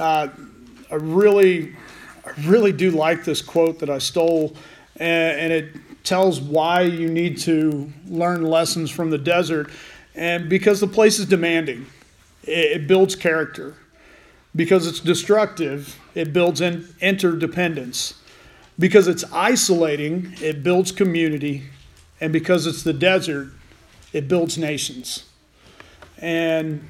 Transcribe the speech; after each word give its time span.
uh, 0.00 0.28
I 0.90 0.94
really, 0.94 1.76
I 2.24 2.30
really 2.46 2.72
do 2.72 2.90
like 2.90 3.24
this 3.24 3.42
quote 3.42 3.78
that 3.80 3.90
I 3.90 3.98
stole, 3.98 4.56
and, 4.96 5.40
and 5.40 5.52
it 5.52 5.76
tells 6.02 6.40
why 6.40 6.80
you 6.82 7.08
need 7.08 7.38
to 7.38 7.92
learn 8.08 8.42
lessons 8.42 8.90
from 8.90 9.10
the 9.10 9.18
desert, 9.18 9.70
and 10.14 10.48
because 10.48 10.80
the 10.80 10.86
place 10.88 11.18
is 11.18 11.26
demanding, 11.26 11.86
it, 12.44 12.80
it 12.80 12.86
builds 12.86 13.14
character. 13.14 13.74
Because 14.56 14.88
it's 14.88 14.98
destructive, 14.98 15.96
it 16.16 16.32
builds 16.32 16.60
in 16.60 16.88
interdependence. 17.00 18.14
Because 18.80 19.06
it's 19.06 19.22
isolating, 19.32 20.34
it 20.40 20.64
builds 20.64 20.90
community. 20.90 21.62
And 22.20 22.32
because 22.32 22.66
it's 22.66 22.82
the 22.82 22.92
desert, 22.92 23.52
it 24.12 24.26
builds 24.26 24.58
nations. 24.58 25.24
And 26.18 26.88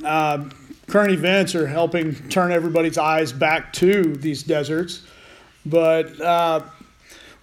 current 0.00 1.12
events 1.12 1.54
are 1.54 1.66
helping 1.66 2.14
turn 2.28 2.52
everybody's 2.52 2.98
eyes 2.98 3.32
back 3.32 3.72
to 3.74 4.14
these 4.16 4.42
deserts. 4.42 5.02
But 5.64 6.20
uh, 6.20 6.62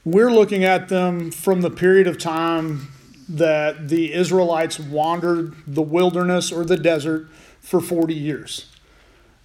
we're 0.06 0.32
looking 0.32 0.64
at 0.64 0.90
them 0.90 1.32
from 1.32 1.62
the 1.62 1.70
period 1.70 2.08
of 2.08 2.18
time 2.18 2.88
that 3.30 3.88
the 3.90 4.14
Israelites 4.14 4.80
wandered 4.80 5.56
the 5.68 5.82
wilderness 5.82 6.52
or 6.52 6.66
the 6.66 6.78
desert 6.78 7.28
for 7.62 7.80
40 7.80 8.14
years. 8.14 8.66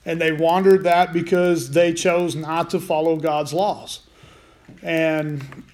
And 0.07 0.21
they 0.21 0.33
wandered 0.33 0.85
that 0.85 1.13
because 1.13 1.71
they 1.71 1.93
chose 1.93 2.35
not 2.35 2.71
to 2.71 2.81
follow 2.81 3.17
God's 3.17 3.53
laws. 3.53 4.01
And 4.83 5.65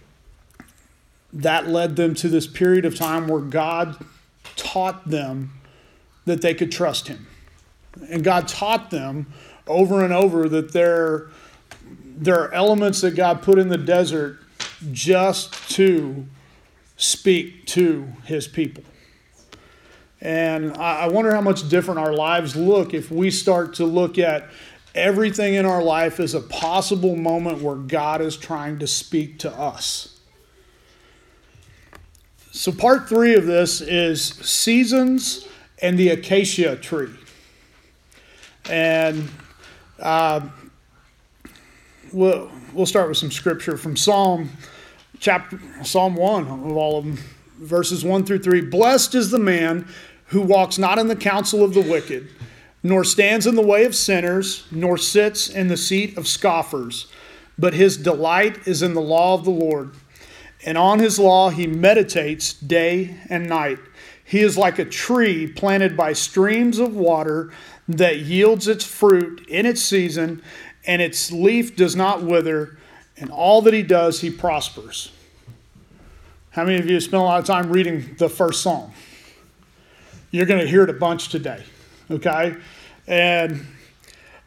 that 1.32 1.68
led 1.68 1.96
them 1.96 2.14
to 2.16 2.28
this 2.28 2.46
period 2.46 2.84
of 2.84 2.96
time 2.96 3.28
where 3.28 3.40
God 3.40 3.96
taught 4.56 5.08
them 5.08 5.59
that 6.24 6.42
they 6.42 6.54
could 6.54 6.72
trust 6.72 7.08
Him. 7.08 7.26
And 8.08 8.22
God 8.22 8.48
taught 8.48 8.90
them 8.90 9.26
over 9.66 10.04
and 10.04 10.12
over 10.12 10.48
that 10.48 10.72
there, 10.72 11.28
there 12.04 12.40
are 12.40 12.52
elements 12.52 13.00
that 13.00 13.16
God 13.16 13.42
put 13.42 13.58
in 13.58 13.68
the 13.68 13.78
desert 13.78 14.38
just 14.92 15.52
to 15.70 16.26
speak 16.96 17.66
to 17.66 18.12
His 18.24 18.46
people. 18.46 18.84
And 20.20 20.74
I 20.74 21.08
wonder 21.08 21.34
how 21.34 21.40
much 21.40 21.68
different 21.68 21.98
our 21.98 22.12
lives 22.12 22.54
look 22.54 22.92
if 22.92 23.10
we 23.10 23.30
start 23.30 23.74
to 23.74 23.86
look 23.86 24.18
at 24.18 24.50
everything 24.94 25.54
in 25.54 25.64
our 25.64 25.82
life 25.82 26.20
as 26.20 26.34
a 26.34 26.40
possible 26.40 27.16
moment 27.16 27.62
where 27.62 27.76
God 27.76 28.20
is 28.20 28.36
trying 28.36 28.78
to 28.80 28.86
speak 28.86 29.38
to 29.40 29.50
us. 29.50 30.20
So, 32.52 32.72
part 32.72 33.08
three 33.08 33.34
of 33.34 33.46
this 33.46 33.80
is 33.80 34.22
seasons 34.22 35.46
and 35.82 35.98
the 35.98 36.10
acacia 36.10 36.76
tree. 36.76 37.10
And 38.68 39.28
uh, 39.98 40.48
we'll, 42.12 42.50
we'll 42.72 42.86
start 42.86 43.08
with 43.08 43.18
some 43.18 43.30
scripture 43.30 43.76
from 43.76 43.96
Psalm 43.96 44.50
chapter 45.18 45.60
Psalm 45.82 46.16
1 46.16 46.46
of 46.46 46.76
all 46.76 46.98
of 46.98 47.04
them, 47.04 47.18
verses 47.58 48.04
1 48.04 48.24
through 48.24 48.40
3. 48.40 48.62
Blessed 48.62 49.14
is 49.14 49.30
the 49.30 49.38
man 49.38 49.86
who 50.26 50.40
walks 50.40 50.78
not 50.78 50.98
in 50.98 51.08
the 51.08 51.16
counsel 51.16 51.62
of 51.62 51.74
the 51.74 51.80
wicked, 51.80 52.28
nor 52.82 53.04
stands 53.04 53.46
in 53.46 53.54
the 53.54 53.62
way 53.62 53.84
of 53.84 53.94
sinners, 53.94 54.66
nor 54.70 54.96
sits 54.96 55.48
in 55.48 55.68
the 55.68 55.76
seat 55.76 56.16
of 56.16 56.26
scoffers, 56.26 57.06
but 57.58 57.74
his 57.74 57.96
delight 57.96 58.66
is 58.66 58.82
in 58.82 58.94
the 58.94 59.00
law 59.00 59.34
of 59.34 59.44
the 59.44 59.50
Lord. 59.50 59.92
And 60.64 60.78
on 60.78 60.98
his 60.98 61.18
law 61.18 61.50
he 61.50 61.66
meditates 61.66 62.54
day 62.54 63.16
and 63.28 63.48
night. 63.48 63.78
He 64.30 64.42
is 64.42 64.56
like 64.56 64.78
a 64.78 64.84
tree 64.84 65.48
planted 65.48 65.96
by 65.96 66.12
streams 66.12 66.78
of 66.78 66.94
water 66.94 67.50
that 67.88 68.20
yields 68.20 68.68
its 68.68 68.84
fruit 68.84 69.44
in 69.48 69.66
its 69.66 69.82
season, 69.82 70.40
and 70.86 71.02
its 71.02 71.32
leaf 71.32 71.74
does 71.74 71.96
not 71.96 72.22
wither, 72.22 72.78
and 73.16 73.28
all 73.32 73.60
that 73.62 73.74
he 73.74 73.82
does, 73.82 74.20
he 74.20 74.30
prospers. 74.30 75.10
How 76.50 76.64
many 76.64 76.78
of 76.78 76.88
you 76.88 77.00
spent 77.00 77.20
a 77.20 77.26
lot 77.26 77.40
of 77.40 77.44
time 77.44 77.72
reading 77.72 78.14
the 78.18 78.28
first 78.28 78.62
psalm? 78.62 78.92
You're 80.30 80.46
going 80.46 80.60
to 80.60 80.68
hear 80.68 80.84
it 80.84 80.90
a 80.90 80.92
bunch 80.92 81.30
today, 81.30 81.64
okay? 82.08 82.54
And 83.08 83.66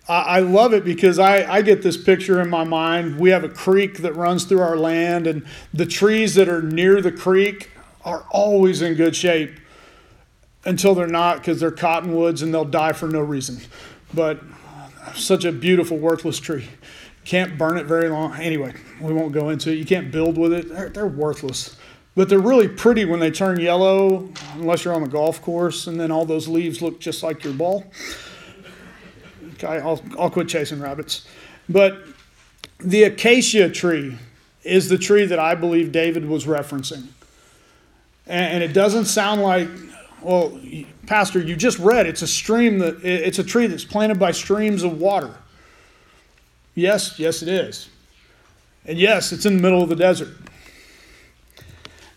I 0.08 0.40
love 0.40 0.74
it 0.74 0.86
because 0.86 1.20
I, 1.20 1.44
I 1.56 1.62
get 1.62 1.82
this 1.82 2.02
picture 2.02 2.40
in 2.40 2.50
my 2.50 2.64
mind. 2.64 3.20
We 3.20 3.32
have 3.32 3.44
a 3.44 3.50
creek 3.50 3.98
that 3.98 4.16
runs 4.16 4.46
through 4.46 4.62
our 4.62 4.78
land, 4.78 5.28
and 5.28 5.46
the 5.74 5.86
trees 5.86 6.36
that 6.36 6.48
are 6.48 6.62
near 6.62 7.02
the 7.02 7.12
creek 7.12 7.70
are 8.06 8.26
always 8.32 8.82
in 8.82 8.94
good 8.94 9.18
shape 9.18 9.60
until 10.66 10.96
they're 10.96 11.08
not 11.08 11.38
because 11.38 11.60
they're 11.60 11.72
cottonwoods 11.72 12.42
and 12.42 12.54
they'll 12.54 12.66
die 12.66 12.94
for 12.94 13.08
no 13.08 13.20
reason. 13.20 13.60
But 14.14 14.42
such 15.16 15.46
a 15.46 15.52
beautiful, 15.52 15.98
worthless 15.98 16.40
tree. 16.40 16.68
Can't 17.26 17.58
burn 17.58 17.78
it 17.78 17.86
very 17.86 18.10
long. 18.10 18.36
Anyway, 18.36 18.74
we 19.02 19.14
won't 19.14 19.32
go 19.34 19.50
into 19.50 19.72
it. 19.72 19.76
You 19.76 19.86
can't 19.86 20.12
build 20.12 20.38
with 20.38 20.54
it, 20.54 20.70
they're, 20.70 20.90
they're 20.90 21.08
worthless. 21.08 21.76
But 22.16 22.30
they're 22.30 22.40
really 22.40 22.68
pretty 22.68 23.06
when 23.06 23.20
they 23.20 23.32
turn 23.32 23.60
yellow, 23.60 24.30
unless 24.54 24.86
you're 24.86 24.94
on 24.94 25.02
the 25.02 25.10
golf 25.10 25.42
course, 25.42 25.88
and 25.88 26.00
then 26.00 26.12
all 26.12 26.26
those 26.26 26.48
leaves 26.48 26.82
look 26.82 27.00
just 27.00 27.24
like 27.24 27.44
your 27.44 27.54
ball. 27.54 27.86
Okay, 29.54 29.80
I'll, 29.80 30.02
I'll 30.20 30.30
quit 30.30 30.48
chasing 30.48 30.80
rabbits. 30.80 31.28
But 31.68 32.04
the 32.80 33.04
acacia 33.04 33.70
tree 33.70 34.18
is 34.64 34.90
the 34.90 34.98
tree 34.98 35.26
that 35.26 35.40
I 35.40 35.56
believe 35.56 35.92
David 35.92 36.26
was 36.26 36.46
referencing. 36.46 37.08
And, 38.28 38.56
and 38.56 38.64
it 38.64 38.74
doesn't 38.74 39.06
sound 39.06 39.42
like, 39.42 39.68
well, 40.24 40.60
Pastor, 41.06 41.40
you 41.40 41.56
just 41.56 41.80
read 41.80 42.08
it's 42.08 42.22
a 42.22 42.28
stream 42.28 42.80
that 42.80 43.04
it's 43.04 43.40
a 43.40 43.44
tree 43.44 43.68
that's 43.68 43.86
planted 43.86 44.20
by 44.20 44.32
streams 44.32 44.84
of 44.84 45.00
water. 45.00 45.36
Yes, 46.76 47.20
yes, 47.20 47.42
it 47.42 47.50
is. 47.50 47.90
And 48.86 48.98
yes, 48.98 49.32
it's 49.32 49.46
in 49.46 49.58
the 49.58 49.62
middle 49.62 49.82
of 49.82 49.90
the 49.90 49.96
desert. 49.96 50.36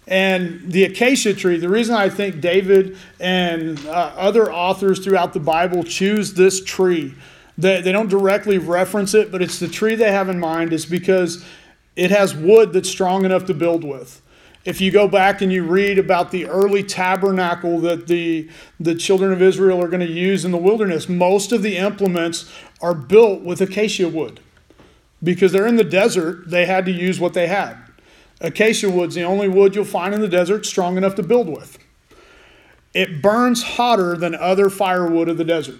And 0.08 0.70
the 0.70 0.84
acacia 0.84 1.34
tree, 1.34 1.58
the 1.58 1.68
reason 1.68 1.94
I 1.94 2.08
think 2.08 2.40
David 2.40 2.96
and 3.18 3.84
uh, 3.86 4.12
other 4.16 4.52
authors 4.52 5.00
throughout 5.00 5.32
the 5.32 5.40
Bible 5.40 5.82
choose 5.82 6.32
this 6.32 6.62
tree, 6.62 7.14
they, 7.58 7.80
they 7.80 7.90
don't 7.90 8.08
directly 8.08 8.58
reference 8.58 9.14
it, 9.14 9.32
but 9.32 9.42
it's 9.42 9.58
the 9.58 9.68
tree 9.68 9.96
they 9.96 10.12
have 10.12 10.28
in 10.28 10.38
mind, 10.38 10.72
is 10.72 10.86
because 10.86 11.44
it 11.96 12.10
has 12.10 12.36
wood 12.36 12.72
that's 12.72 12.88
strong 12.88 13.24
enough 13.24 13.46
to 13.46 13.54
build 13.54 13.82
with. 13.82 14.22
If 14.66 14.80
you 14.80 14.90
go 14.90 15.06
back 15.06 15.42
and 15.42 15.52
you 15.52 15.62
read 15.62 15.96
about 15.96 16.32
the 16.32 16.46
early 16.46 16.82
tabernacle 16.82 17.78
that 17.80 18.08
the, 18.08 18.50
the 18.80 18.96
children 18.96 19.32
of 19.32 19.40
Israel 19.40 19.80
are 19.80 19.86
going 19.86 20.04
to 20.04 20.12
use 20.12 20.44
in 20.44 20.50
the 20.50 20.58
wilderness, 20.58 21.08
most 21.08 21.52
of 21.52 21.62
the 21.62 21.76
implements 21.76 22.50
are 22.82 22.92
built 22.92 23.42
with 23.42 23.60
acacia 23.60 24.08
wood. 24.08 24.40
Because 25.22 25.52
they're 25.52 25.68
in 25.68 25.76
the 25.76 25.84
desert, 25.84 26.50
they 26.50 26.66
had 26.66 26.84
to 26.86 26.90
use 26.90 27.20
what 27.20 27.32
they 27.32 27.46
had. 27.46 27.76
Acacia 28.40 28.90
wood's 28.90 29.14
the 29.14 29.22
only 29.22 29.48
wood 29.48 29.74
you'll 29.74 29.84
find 29.84 30.12
in 30.12 30.20
the 30.20 30.28
desert 30.28 30.66
strong 30.66 30.96
enough 30.96 31.14
to 31.14 31.22
build 31.22 31.48
with. 31.48 31.78
It 32.92 33.22
burns 33.22 33.62
hotter 33.62 34.16
than 34.16 34.34
other 34.34 34.68
firewood 34.68 35.28
of 35.28 35.38
the 35.38 35.44
desert. 35.44 35.78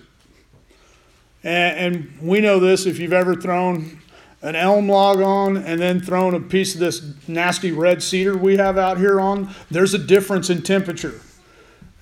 And, 1.43 1.95
and, 1.95 2.19
we 2.21 2.41
know 2.41 2.59
this 2.59 2.87
if 2.87 2.99
you've 2.99 3.13
ever 3.13 3.35
thrown 3.35 4.01
an 4.43 4.55
elm 4.55 4.89
log 4.89 5.21
on 5.21 5.57
and 5.57 5.81
then 5.81 6.01
thrown 6.01 6.35
a 6.35 6.41
piece 6.41 6.75
of 6.75 6.81
this 6.81 7.03
nasty 7.27 7.73
red 7.73 8.03
cedar 8.03 8.37
we 8.37 8.57
have 8.57 8.79
out 8.79 8.99
here 8.99 9.21
on, 9.21 9.51
there's 9.71 9.95
a 9.95 9.99
difference 9.99 10.51
in 10.51 10.63
temperature. 10.63 11.21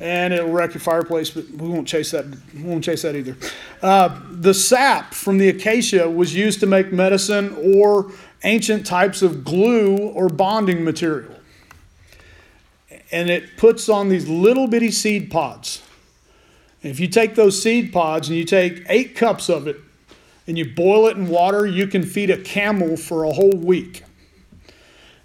And 0.00 0.34
it'll 0.34 0.50
wreck 0.50 0.74
your 0.74 0.80
fireplace, 0.80 1.30
but 1.30 1.48
we 1.50 1.68
won't 1.68 1.86
chase 1.86 2.10
that. 2.10 2.26
We 2.52 2.64
won't 2.64 2.82
chase 2.82 3.02
that 3.02 3.14
either. 3.14 3.36
Uh, 3.80 4.20
the 4.30 4.52
sap 4.52 5.14
from 5.14 5.38
the 5.38 5.48
acacia 5.48 6.10
was 6.10 6.34
used 6.34 6.58
to 6.60 6.66
make 6.66 6.92
medicine 6.92 7.56
or 7.76 8.10
ancient 8.42 8.84
types 8.84 9.22
of 9.22 9.44
glue 9.44 9.96
or 9.96 10.28
bonding 10.28 10.84
material. 10.84 11.34
And 13.12 13.30
it 13.30 13.56
puts 13.56 13.88
on 13.88 14.08
these 14.08 14.28
little 14.28 14.66
bitty 14.66 14.90
seed 14.90 15.30
pods. 15.30 15.82
If 16.82 16.98
you 16.98 17.06
take 17.06 17.36
those 17.36 17.62
seed 17.62 17.92
pods 17.92 18.28
and 18.28 18.36
you 18.36 18.44
take 18.44 18.84
eight 18.88 19.14
cups 19.14 19.48
of 19.48 19.68
it 19.68 19.76
and 20.46 20.58
you 20.58 20.74
boil 20.74 21.06
it 21.06 21.16
in 21.16 21.28
water, 21.28 21.66
you 21.66 21.86
can 21.86 22.02
feed 22.02 22.30
a 22.30 22.36
camel 22.36 22.96
for 22.96 23.24
a 23.24 23.32
whole 23.32 23.56
week. 23.56 24.04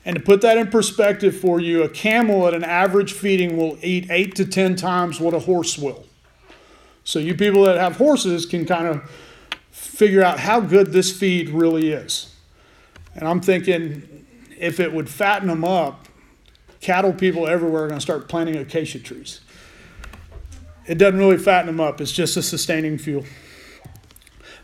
And 0.06 0.16
to 0.16 0.22
put 0.22 0.42
that 0.42 0.58
in 0.58 0.68
perspective 0.68 1.38
for 1.38 1.60
you, 1.60 1.84
a 1.84 1.90
camel 1.90 2.48
at 2.48 2.54
an 2.54 2.64
average 2.64 3.14
feeding 3.14 3.58
will 3.58 3.78
eat 3.82 4.10
eight 4.10 4.36
to 4.36 4.46
10 4.46 4.76
times 4.76 5.20
what 5.20 5.34
a 5.34 5.40
horse 5.40 5.78
will. 5.78 6.06
So, 7.04 7.20
you 7.20 7.36
people 7.36 7.64
that 7.64 7.78
have 7.78 7.98
horses 7.98 8.46
can 8.46 8.66
kind 8.66 8.88
of 8.88 9.10
figure 9.72 10.24
out 10.24 10.40
how 10.40 10.60
good 10.60 10.94
this 10.94 11.18
feed 11.18 11.50
really 11.50 11.92
is. 11.92 12.36
And 13.16 13.28
I'm 13.28 13.42
thinking 13.42 14.26
if 14.58 14.80
it 14.80 14.94
would 14.94 15.10
fatten 15.10 15.48
them 15.48 15.64
up, 15.64 16.08
cattle 16.82 17.14
people 17.14 17.48
everywhere 17.48 17.84
are 17.84 17.88
going 17.88 18.00
to 18.00 18.04
start 18.04 18.30
planting 18.30 18.56
acacia 18.56 19.00
trees. 19.00 19.42
It 20.86 20.98
doesn't 20.98 21.20
really 21.20 21.38
fatten 21.38 21.68
them 21.68 21.80
up, 21.80 22.02
it's 22.02 22.12
just 22.12 22.38
a 22.38 22.42
sustaining 22.42 22.98
fuel. 22.98 23.26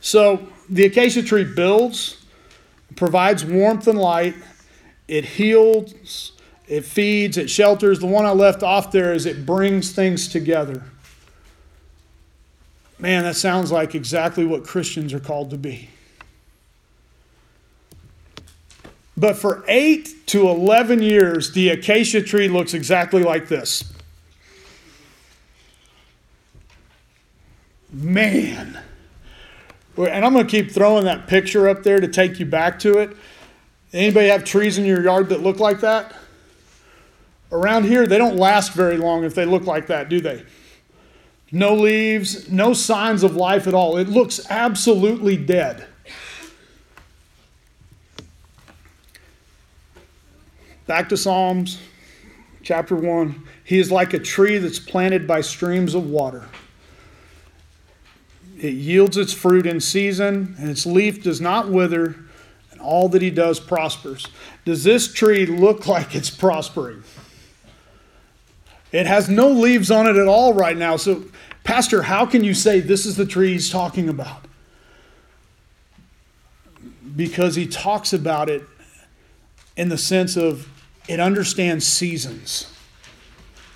So 0.06 0.48
the 0.70 0.86
acacia 0.86 1.24
tree 1.24 1.46
builds, 1.46 2.24
provides 2.96 3.44
warmth 3.44 3.88
and 3.88 3.98
light, 3.98 4.36
it 5.08 5.26
heals, 5.26 6.34
it 6.68 6.86
feeds, 6.86 7.38
it 7.38 7.50
shelters. 7.50 8.02
The 8.02 8.06
one 8.06 8.24
I 8.24 8.30
left 8.30 8.62
off 8.62 8.92
there 8.92 9.14
is 9.14 9.26
it 9.26 9.48
brings 9.48 9.94
things 9.94 10.28
together. 10.28 10.84
Man, 13.00 13.24
that 13.24 13.36
sounds 13.36 13.72
like 13.72 13.96
exactly 13.96 14.46
what 14.46 14.64
Christians 14.64 15.12
are 15.12 15.20
called 15.20 15.50
to 15.50 15.58
be. 15.58 15.90
But 19.18 19.38
for 19.38 19.66
8 19.68 20.28
to 20.28 20.48
11 20.50 21.02
years, 21.02 21.52
the 21.54 21.70
acacia 21.70 22.22
tree 22.22 22.48
looks 22.48 22.76
exactly 22.76 23.24
like 23.24 23.48
this. 23.48 23.92
Man. 27.92 28.84
And 29.98 30.26
I'm 30.26 30.34
going 30.34 30.46
to 30.46 30.52
keep 30.52 30.72
throwing 30.72 31.06
that 31.06 31.28
picture 31.28 31.70
up 31.70 31.84
there 31.84 32.00
to 32.00 32.08
take 32.08 32.40
you 32.40 32.46
back 32.46 32.80
to 32.80 32.98
it. 33.00 33.16
Anybody 33.94 34.28
have 34.28 34.44
trees 34.44 34.78
in 34.78 34.86
your 34.86 35.02
yard 35.02 35.30
that 35.30 35.42
look 35.42 35.60
like 35.60 35.80
that? 35.82 36.14
Around 37.52 37.86
here, 37.86 38.06
they 38.06 38.18
don't 38.18 38.36
last 38.36 38.74
very 38.74 38.98
long 38.98 39.24
if 39.24 39.36
they 39.36 39.46
look 39.46 39.64
like 39.64 39.88
that, 39.88 40.10
do 40.10 40.20
they? 40.20 40.44
No 41.52 41.74
leaves, 41.74 42.52
no 42.52 42.74
signs 42.74 43.24
of 43.24 43.36
life 43.36 43.68
at 43.68 43.74
all. 43.74 43.98
It 43.98 44.10
looks 44.10 44.46
absolutely 44.50 45.38
dead. 45.38 45.86
Back 50.88 51.10
to 51.10 51.18
Psalms 51.18 51.80
chapter 52.62 52.96
1. 52.96 53.44
He 53.64 53.80
is 53.80 53.92
like 53.92 54.14
a 54.14 54.20
tree 54.20 54.58
that's 54.58 54.80
planted 54.80 55.26
by 55.26 55.42
streams 55.42 55.96
of 55.96 56.10
water. 56.10 56.44
It 58.60 58.74
yields 58.74 59.18
its 59.18 59.34
fruit 59.34 59.66
in 59.66 59.82
season, 59.82 60.56
and 60.58 60.70
its 60.70 60.86
leaf 60.86 61.22
does 61.22 61.42
not 61.42 61.70
wither, 61.70 62.16
and 62.72 62.80
all 62.80 63.10
that 63.10 63.22
he 63.22 63.30
does 63.30 63.60
prospers. 63.60 64.28
Does 64.64 64.84
this 64.84 65.12
tree 65.12 65.46
look 65.46 65.88
like 65.88 66.16
it's 66.16 66.30
prospering? 66.30 67.04
It 68.92 69.08
has 69.08 69.28
no 69.28 69.50
leaves 69.50 69.92
on 69.92 70.08
it 70.08 70.16
at 70.16 70.28
all 70.28 70.54
right 70.54 70.78
now. 70.78 70.96
So, 70.96 71.26
Pastor, 71.66 72.04
how 72.04 72.26
can 72.26 72.44
you 72.44 72.54
say 72.54 72.80
this 72.80 73.06
is 73.06 73.18
the 73.18 73.26
tree 73.26 73.52
he's 73.52 73.70
talking 73.70 74.08
about? 74.08 74.46
Because 77.16 77.56
he 77.56 77.68
talks 77.68 78.14
about 78.14 78.50
it 78.50 78.64
in 79.76 79.90
the 79.90 79.98
sense 79.98 80.38
of 80.38 80.70
it 81.08 81.20
understands 81.20 81.86
seasons. 81.86 82.72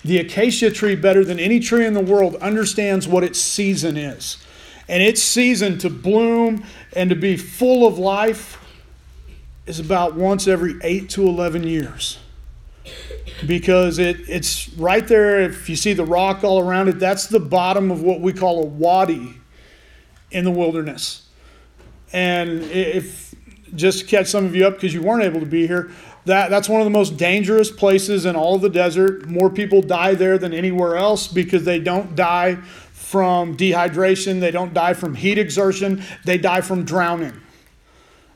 The 0.02 0.18
acacia 0.18 0.70
tree, 0.70 0.96
better 0.96 1.24
than 1.24 1.38
any 1.38 1.60
tree 1.60 1.84
in 1.84 1.92
the 1.92 2.00
world, 2.00 2.36
understands 2.36 3.06
what 3.06 3.22
its 3.22 3.38
season 3.38 3.96
is. 3.98 4.38
And 4.90 5.04
its 5.04 5.22
season 5.22 5.78
to 5.78 5.88
bloom 5.88 6.64
and 6.96 7.10
to 7.10 7.16
be 7.16 7.36
full 7.36 7.86
of 7.86 7.96
life 8.00 8.58
is 9.64 9.78
about 9.78 10.16
once 10.16 10.48
every 10.48 10.74
8 10.82 11.08
to 11.10 11.28
11 11.28 11.62
years. 11.62 12.18
Because 13.46 14.00
it, 14.00 14.28
it's 14.28 14.68
right 14.70 15.06
there, 15.06 15.42
if 15.42 15.68
you 15.68 15.76
see 15.76 15.92
the 15.92 16.04
rock 16.04 16.42
all 16.42 16.60
around 16.60 16.88
it, 16.88 16.98
that's 16.98 17.28
the 17.28 17.38
bottom 17.38 17.92
of 17.92 18.02
what 18.02 18.20
we 18.20 18.32
call 18.32 18.64
a 18.64 18.66
wadi 18.66 19.36
in 20.32 20.44
the 20.44 20.50
wilderness. 20.50 21.28
And 22.12 22.60
if, 22.64 23.32
just 23.76 24.00
to 24.00 24.06
catch 24.06 24.26
some 24.26 24.44
of 24.44 24.56
you 24.56 24.66
up 24.66 24.74
because 24.74 24.92
you 24.92 25.02
weren't 25.02 25.22
able 25.22 25.38
to 25.38 25.46
be 25.46 25.68
here, 25.68 25.92
that, 26.24 26.50
that's 26.50 26.68
one 26.68 26.80
of 26.80 26.84
the 26.84 26.90
most 26.90 27.16
dangerous 27.16 27.70
places 27.70 28.26
in 28.26 28.34
all 28.34 28.58
the 28.58 28.68
desert. 28.68 29.28
More 29.28 29.50
people 29.50 29.82
die 29.82 30.14
there 30.14 30.36
than 30.36 30.52
anywhere 30.52 30.96
else 30.96 31.28
because 31.28 31.64
they 31.64 31.78
don't 31.78 32.16
die 32.16 32.58
from 33.10 33.56
dehydration, 33.56 34.38
they 34.38 34.52
don't 34.52 34.72
die 34.72 34.94
from 34.94 35.16
heat 35.16 35.36
exertion, 35.36 36.00
they 36.24 36.38
die 36.38 36.60
from 36.60 36.84
drowning. 36.84 37.32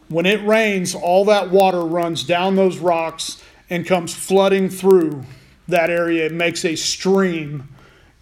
When 0.09 0.26
it 0.26 0.44
rains, 0.44 0.97
all 0.97 1.25
that 1.26 1.49
water 1.50 1.82
runs 1.82 2.25
down 2.25 2.56
those 2.56 2.79
rocks 2.79 3.41
and 3.71 3.87
comes 3.87 4.12
flooding 4.12 4.69
through 4.69 5.25
that 5.69 5.91
area. 5.91 6.26
It 6.26 6.32
makes 6.32 6.65
a 6.65 6.75
stream 6.75 7.69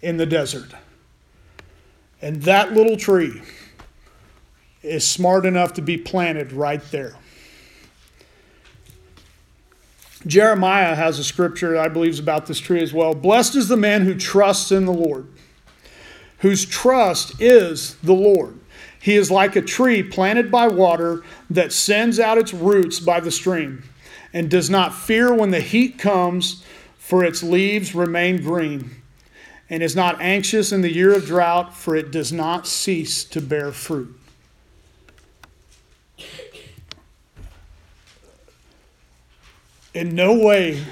in 0.03 0.17
the 0.17 0.27
desert. 0.27 0.71
And 2.21 2.43
that 2.43 2.73
little 2.73 2.97
tree 2.97 3.41
is 4.83 5.07
smart 5.07 5.47
enough 5.47 5.73
to 5.73 5.81
be 5.81 5.97
planted 5.97 6.51
right 6.51 6.83
there. 6.91 7.15
Jeremiah 10.27 10.93
has 10.93 11.17
a 11.17 11.23
scripture 11.23 11.79
I 11.79 11.87
believe 11.87 12.11
is 12.11 12.19
about 12.19 12.45
this 12.45 12.59
tree 12.59 12.81
as 12.83 12.93
well. 12.93 13.15
Blessed 13.15 13.55
is 13.55 13.69
the 13.69 13.75
man 13.75 14.03
who 14.03 14.13
trusts 14.13 14.71
in 14.71 14.85
the 14.85 14.93
Lord, 14.93 15.27
whose 16.43 16.65
trust 16.65 17.41
is 17.41 17.95
the 18.03 18.13
Lord. 18.13 18.59
He 18.99 19.15
is 19.15 19.31
like 19.31 19.55
a 19.55 19.61
tree 19.61 20.03
planted 20.03 20.51
by 20.51 20.67
water 20.67 21.23
that 21.49 21.71
sends 21.71 22.19
out 22.19 22.37
its 22.37 22.53
roots 22.53 22.99
by 22.99 23.21
the 23.21 23.31
stream 23.31 23.81
and 24.33 24.51
does 24.51 24.69
not 24.69 24.93
fear 24.93 25.33
when 25.33 25.51
the 25.51 25.61
heat 25.61 25.97
comes, 25.97 26.61
for 26.97 27.23
its 27.23 27.43
leaves 27.43 27.95
remain 27.95 28.41
green, 28.41 28.91
and 29.69 29.81
is 29.81 29.95
not 29.95 30.19
anxious 30.19 30.73
in 30.73 30.81
the 30.81 30.91
year 30.91 31.15
of 31.15 31.25
drought, 31.25 31.73
for 31.73 31.95
it 31.95 32.11
does 32.11 32.33
not 32.33 32.67
cease 32.67 33.23
to 33.23 33.39
bear 33.39 33.71
fruit. 33.71 34.13
in 39.93 40.13
no 40.15 40.33
way 40.33 40.83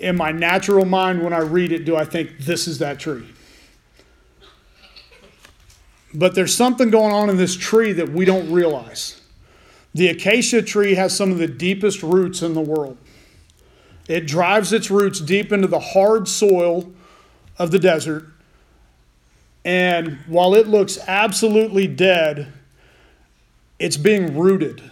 in 0.00 0.16
my 0.16 0.32
natural 0.32 0.84
mind 0.84 1.22
when 1.22 1.32
I 1.32 1.38
read 1.38 1.70
it 1.70 1.84
do 1.84 1.94
I 1.96 2.04
think 2.04 2.36
this 2.40 2.66
is 2.66 2.80
that 2.80 2.98
tree. 2.98 3.24
But 6.12 6.34
there's 6.34 6.54
something 6.54 6.90
going 6.90 7.12
on 7.12 7.30
in 7.30 7.36
this 7.36 7.56
tree 7.56 7.92
that 7.92 8.10
we 8.10 8.24
don't 8.24 8.50
realize. 8.50 9.20
The 9.94 10.08
acacia 10.08 10.62
tree 10.62 10.94
has 10.94 11.16
some 11.16 11.30
of 11.30 11.38
the 11.38 11.48
deepest 11.48 12.02
roots 12.02 12.42
in 12.42 12.54
the 12.54 12.60
world. 12.60 12.96
It 14.08 14.26
drives 14.26 14.72
its 14.72 14.90
roots 14.90 15.20
deep 15.20 15.52
into 15.52 15.68
the 15.68 15.78
hard 15.78 16.26
soil 16.26 16.92
of 17.58 17.70
the 17.70 17.78
desert. 17.78 18.26
And 19.64 20.18
while 20.26 20.54
it 20.54 20.66
looks 20.66 20.98
absolutely 21.06 21.86
dead, 21.86 22.52
it's 23.78 23.96
being 23.96 24.36
rooted. 24.36 24.82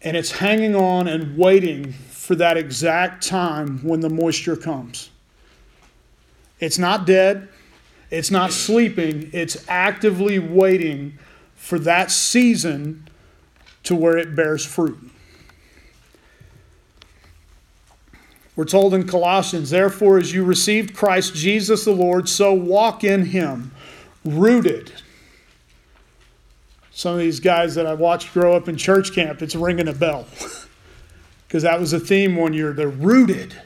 And 0.00 0.16
it's 0.16 0.32
hanging 0.32 0.74
on 0.74 1.08
and 1.08 1.36
waiting 1.36 1.92
for 1.92 2.34
that 2.36 2.56
exact 2.56 3.26
time 3.26 3.78
when 3.78 4.00
the 4.00 4.10
moisture 4.10 4.56
comes. 4.56 5.10
It's 6.60 6.78
not 6.78 7.06
dead, 7.06 7.48
it's 8.14 8.30
not 8.30 8.52
sleeping, 8.52 9.30
it's 9.32 9.68
actively 9.68 10.38
waiting 10.38 11.18
for 11.56 11.78
that 11.80 12.10
season 12.10 13.08
to 13.82 13.94
where 13.94 14.16
it 14.16 14.36
bears 14.36 14.64
fruit. 14.64 14.98
We're 18.56 18.66
told 18.66 18.94
in 18.94 19.08
Colossians, 19.08 19.70
therefore, 19.70 20.18
as 20.18 20.32
you 20.32 20.44
received 20.44 20.94
Christ 20.94 21.34
Jesus 21.34 21.84
the 21.84 21.90
Lord, 21.90 22.28
so 22.28 22.54
walk 22.54 23.02
in 23.02 23.26
him, 23.26 23.72
rooted. 24.24 24.92
Some 26.92 27.14
of 27.14 27.18
these 27.18 27.40
guys 27.40 27.74
that 27.74 27.86
I 27.86 27.94
watched 27.94 28.32
grow 28.32 28.54
up 28.54 28.68
in 28.68 28.76
church 28.76 29.12
camp, 29.12 29.42
it's 29.42 29.56
ringing 29.56 29.88
a 29.88 29.92
bell. 29.92 30.28
because 31.48 31.64
that 31.64 31.80
was 31.80 31.92
a 31.92 32.00
theme 32.00 32.36
one 32.36 32.52
year. 32.52 32.72
They're 32.72 32.88
rooted. 32.88 33.60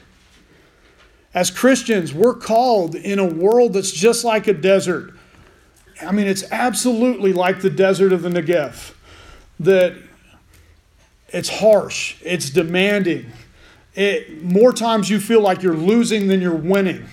As 1.33 1.51
Christians, 1.51 2.13
we're 2.13 2.33
called 2.33 2.95
in 2.95 3.19
a 3.19 3.25
world 3.25 3.73
that's 3.73 3.91
just 3.91 4.23
like 4.23 4.47
a 4.47 4.53
desert. 4.53 5.13
I 6.01 6.11
mean, 6.11 6.27
it's 6.27 6.49
absolutely 6.51 7.33
like 7.33 7.61
the 7.61 7.69
desert 7.69 8.13
of 8.13 8.23
the 8.23 8.29
Negev, 8.29 8.93
that 9.59 9.95
it's 11.27 11.49
harsh, 11.49 12.15
it's 12.21 12.49
demanding. 12.49 13.31
It, 13.93 14.43
more 14.43 14.71
times 14.73 15.09
you 15.09 15.19
feel 15.19 15.41
like 15.41 15.61
you're 15.61 15.75
losing 15.75 16.27
than 16.27 16.41
you're 16.41 16.55
winning. 16.55 17.05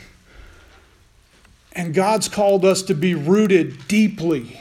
And 1.73 1.93
God's 1.93 2.29
called 2.29 2.65
us 2.65 2.81
to 2.83 2.95
be 2.95 3.15
rooted 3.15 3.87
deeply 3.87 4.61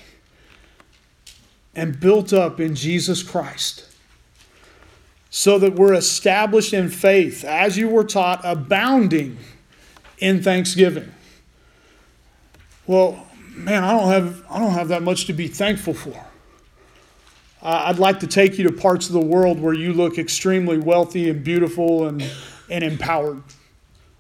and 1.74 1.98
built 1.98 2.34
up 2.34 2.60
in 2.60 2.76
Jesus 2.76 3.24
Christ 3.24 3.85
so 5.38 5.60
that 5.60 5.76
we're 5.76 5.94
established 5.94 6.74
in 6.74 6.88
faith, 6.88 7.44
as 7.44 7.78
you 7.78 7.90
were 7.90 8.06
taught, 8.06 8.40
abounding 8.46 9.38
in 10.20 10.42
thanksgiving. 10.42 11.12
Well, 12.88 13.28
man, 13.50 13.84
I 13.84 13.92
don't 13.92 14.08
have, 14.08 14.46
I 14.50 14.60
don't 14.60 14.72
have 14.72 14.88
that 14.88 15.04
much 15.04 15.26
to 15.26 15.34
be 15.34 15.50
thankful 15.50 15.94
for. 15.94 16.16
I'd 17.62 18.00
like 18.00 18.22
to 18.22 18.28
take 18.28 18.58
you 18.58 18.64
to 18.70 18.72
parts 18.72 19.08
of 19.08 19.14
the 19.14 19.26
world 19.26 19.60
where 19.60 19.74
you 19.74 19.92
look 19.92 20.18
extremely 20.18 20.78
wealthy 20.78 21.30
and 21.30 21.44
beautiful 21.44 22.08
and, 22.08 22.26
and 22.70 22.82
empowered. 22.86 23.44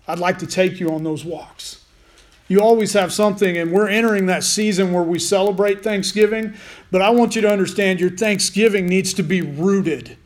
I'd 0.10 0.20
like 0.20 0.40
to 0.40 0.48
take 0.48 0.82
you 0.82 0.92
on 0.92 1.06
those 1.06 1.24
walks. 1.24 1.86
You 2.50 2.60
always 2.60 2.92
have 2.92 3.14
something, 3.14 3.56
and 3.56 3.72
we're 3.72 3.88
entering 3.88 4.26
that 4.26 4.44
season 4.44 4.92
where 4.92 5.04
we 5.04 5.20
celebrate 5.20 5.82
Thanksgiving, 5.82 6.56
but 6.92 7.02
I 7.02 7.10
want 7.12 7.38
you 7.38 7.42
to 7.44 7.50
understand 7.50 8.02
your 8.02 8.10
Thanksgiving 8.10 8.86
needs 8.86 9.14
to 9.14 9.24
be 9.24 9.42
rooted 9.42 10.18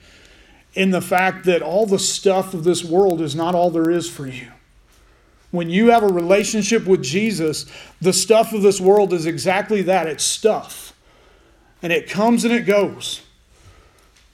in 0.74 0.92
the 0.92 1.02
fact 1.02 1.46
that 1.46 1.62
all 1.62 1.86
the 1.86 2.00
stuff 2.00 2.54
of 2.54 2.64
this 2.64 2.84
world 2.84 3.22
is 3.22 3.36
not 3.36 3.56
all 3.56 3.70
there 3.70 3.90
is 3.90 4.10
for 4.10 4.28
you. 4.28 4.48
When 5.52 5.70
you 5.70 5.90
have 5.90 6.04
a 6.04 6.08
relationship 6.08 6.86
with 6.86 7.02
Jesus, 7.02 7.66
the 8.00 8.14
stuff 8.14 8.54
of 8.54 8.62
this 8.62 8.80
world 8.80 9.14
is 9.14 9.26
exactly 9.26 9.82
that 9.84 10.08
it's 10.08 10.24
stuff. 10.24 10.94
And 11.82 11.92
it 11.92 12.10
comes 12.10 12.46
and 12.46 12.54
it 12.54 12.66
goes. 12.66 13.22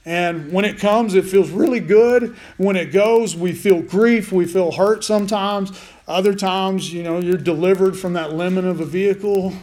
And 0.03 0.51
when 0.51 0.65
it 0.65 0.77
comes, 0.77 1.15
it 1.15 1.25
feels 1.25 1.49
really 1.49 1.79
good. 1.79 2.35
When 2.57 2.75
it 2.75 2.91
goes, 2.91 3.35
we 3.35 3.53
feel 3.53 3.81
grief, 3.81 4.31
we 4.31 4.45
feel 4.45 4.73
hurt 4.73 5.03
sometimes. 5.03 5.79
Other 6.07 6.35
times, 6.35 6.93
you 6.93 7.01
know, 7.01 7.19
you're 7.19 7.37
delivered 7.37 7.97
from 7.97 8.13
that 8.13 8.33
lemon 8.33 8.67
of 8.67 8.81
a 8.81 8.85
vehicle 8.85 9.53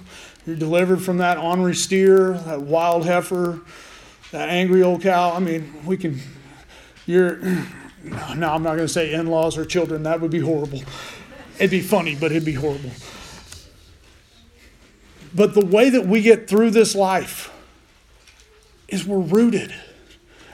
You're 0.47 0.57
delivered 0.57 1.01
from 1.01 1.19
that 1.19 1.39
ornery 1.39 1.75
steer, 1.75 2.33
that 2.33 2.63
wild 2.63 3.07
heifer, 3.07 3.61
that 4.33 4.49
angry 4.49 4.83
old 4.83 5.03
cow. 5.03 5.33
I 5.33 5.39
mean, 5.39 5.73
we 5.87 5.97
can, 5.97 6.21
you're, 7.07 7.37
no, 8.05 8.17
I'm 8.27 8.63
not 8.63 8.77
going 8.77 8.79
to 8.79 8.89
say 8.89 9.13
in 9.13 9.27
laws 9.27 9.57
or 9.59 9.65
children. 9.65 10.03
That 10.05 10.21
would 10.21 10.31
be 10.31 10.41
horrible. 10.41 10.83
It'd 11.57 11.71
be 11.71 11.81
funny, 11.81 12.15
but 12.15 12.31
it'd 12.31 12.45
be 12.45 12.55
horrible. 12.55 12.91
But 15.35 15.55
the 15.55 15.65
way 15.65 15.91
that 15.91 16.07
we 16.07 16.21
get 16.23 16.49
through 16.49 16.71
this 16.71 16.95
life 16.95 17.51
is 18.89 19.07
we're 19.07 19.19
rooted. 19.19 19.75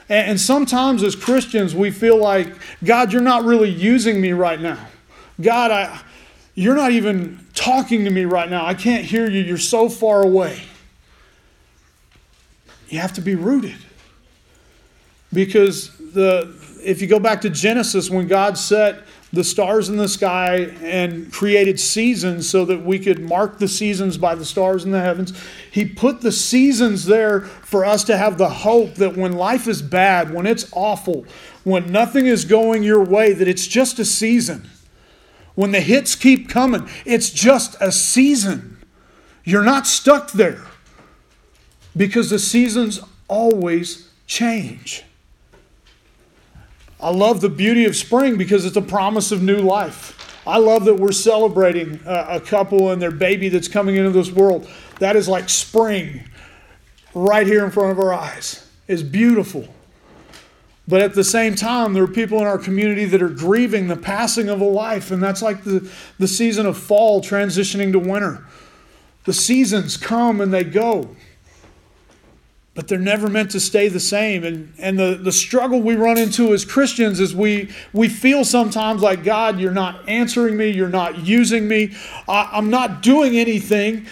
And 0.07 0.39
sometimes 0.39 1.03
as 1.03 1.15
Christians, 1.15 1.75
we 1.75 1.91
feel 1.91 2.17
like, 2.17 2.51
God, 2.83 3.13
you're 3.13 3.21
not 3.21 3.43
really 3.43 3.69
using 3.69 4.19
me 4.19 4.31
right 4.31 4.59
now. 4.59 4.87
God, 5.39 5.71
I, 5.71 6.01
you're 6.55 6.75
not 6.75 6.91
even 6.91 7.45
talking 7.53 8.05
to 8.05 8.09
me 8.09 8.25
right 8.25 8.49
now. 8.49 8.65
I 8.65 8.73
can't 8.73 9.05
hear 9.05 9.29
you. 9.29 9.41
You're 9.41 9.57
so 9.57 9.87
far 9.87 10.23
away. 10.23 10.63
You 12.87 12.99
have 12.99 13.13
to 13.13 13.21
be 13.21 13.35
rooted. 13.35 13.77
Because 15.31 15.95
the, 15.97 16.53
if 16.83 17.01
you 17.01 17.07
go 17.07 17.19
back 17.19 17.41
to 17.41 17.49
Genesis, 17.49 18.09
when 18.09 18.27
God 18.27 18.57
set 18.57 19.03
the 19.31 19.43
stars 19.43 19.89
in 19.89 19.97
the 19.97 20.07
sky 20.07 20.55
and 20.81 21.31
created 21.31 21.79
seasons 21.79 22.49
so 22.49 22.65
that 22.65 22.83
we 22.83 22.97
could 22.97 23.19
mark 23.19 23.59
the 23.59 23.67
seasons 23.67 24.17
by 24.17 24.33
the 24.33 24.45
stars 24.45 24.85
in 24.85 24.91
the 24.91 25.01
heavens. 25.01 25.39
He 25.71 25.85
put 25.85 26.21
the 26.21 26.31
seasons 26.31 27.05
there 27.05 27.41
for 27.41 27.85
us 27.85 28.03
to 28.05 28.17
have 28.17 28.37
the 28.37 28.49
hope 28.49 28.95
that 28.95 29.15
when 29.15 29.33
life 29.33 29.67
is 29.67 29.83
bad, 29.83 30.33
when 30.33 30.47
it's 30.47 30.67
awful, 30.71 31.25
when 31.63 31.91
nothing 31.91 32.25
is 32.25 32.45
going 32.45 32.81
your 32.81 33.03
way, 33.03 33.33
that 33.33 33.47
it's 33.47 33.67
just 33.67 33.99
a 33.99 34.05
season. 34.05 34.67
When 35.53 35.71
the 35.71 35.81
hits 35.81 36.15
keep 36.15 36.49
coming, 36.49 36.89
it's 37.05 37.29
just 37.29 37.75
a 37.79 37.91
season. 37.91 38.77
You're 39.43 39.63
not 39.63 39.85
stuck 39.85 40.31
there 40.31 40.65
because 41.95 42.31
the 42.31 42.39
seasons 42.39 42.99
always 43.27 44.09
change. 44.25 45.03
I 46.99 47.11
love 47.11 47.41
the 47.41 47.49
beauty 47.49 47.85
of 47.85 47.95
spring 47.95 48.37
because 48.37 48.65
it's 48.65 48.75
a 48.75 48.81
promise 48.81 49.31
of 49.31 49.41
new 49.41 49.59
life. 49.59 50.15
I 50.45 50.57
love 50.57 50.85
that 50.85 50.95
we're 50.95 51.11
celebrating 51.11 51.99
a, 52.05 52.39
couple 52.39 52.91
and 52.91 53.01
their 53.01 53.11
baby 53.11 53.49
that's 53.49 53.67
coming 53.67 53.95
into 53.95 54.09
this 54.09 54.31
world. 54.31 54.67
That 54.99 55.15
is 55.15 55.27
like 55.27 55.47
spring 55.47 56.23
right 57.13 57.45
here 57.45 57.63
in 57.63 57.71
front 57.71 57.91
of 57.91 57.99
our 57.99 58.13
eyes. 58.13 58.67
It's 58.87 59.03
beautiful. 59.03 59.67
But 60.87 61.01
at 61.01 61.13
the 61.13 61.23
same 61.23 61.53
time, 61.53 61.93
there 61.93 62.03
are 62.03 62.07
people 62.07 62.39
in 62.39 62.45
our 62.45 62.57
community 62.57 63.05
that 63.05 63.21
are 63.21 63.29
grieving 63.29 63.87
the 63.87 63.95
passing 63.95 64.49
of 64.49 64.59
a 64.59 64.65
life, 64.65 65.11
and 65.11 65.21
that's 65.21 65.43
like 65.43 65.63
the, 65.63 65.89
the 66.17 66.27
season 66.27 66.65
of 66.65 66.77
fall 66.77 67.21
transitioning 67.21 67.91
to 67.91 67.99
winter. 67.99 68.43
The 69.25 69.33
seasons 69.33 69.97
come 69.97 70.41
and 70.41 70.51
they 70.51 70.63
go 70.63 71.15
but 72.79 72.87
they're 72.87 72.97
never 72.97 73.27
meant 73.27 73.51
to 73.51 73.59
stay 73.59 73.89
the 73.89 73.99
same. 73.99 74.45
And, 74.45 74.73
and 74.79 74.97
the, 74.97 75.19
the 75.21 75.33
struggle 75.33 75.81
we 75.81 75.97
run 75.97 76.17
into 76.17 76.53
as 76.53 76.63
Christians 76.63 77.19
is 77.19 77.35
we, 77.35 77.73
we 77.91 78.07
feel 78.07 78.45
sometimes 78.45 79.01
like, 79.01 79.21
God, 79.21 79.59
you're 79.59 79.73
not 79.73 80.07
answering 80.07 80.55
me, 80.55 80.69
you're 80.69 80.87
not 80.87 81.25
using 81.25 81.67
me, 81.67 81.93
I, 82.25 82.49
I'm 82.53 82.69
not 82.69 83.01
doing 83.01 83.37
anything. 83.37 84.07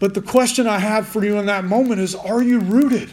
But 0.00 0.14
the 0.14 0.20
question 0.20 0.66
I 0.66 0.80
have 0.80 1.06
for 1.06 1.24
you 1.24 1.38
in 1.38 1.46
that 1.46 1.62
moment 1.62 2.00
is 2.00 2.16
are 2.16 2.42
you 2.42 2.58
rooted? 2.58 3.10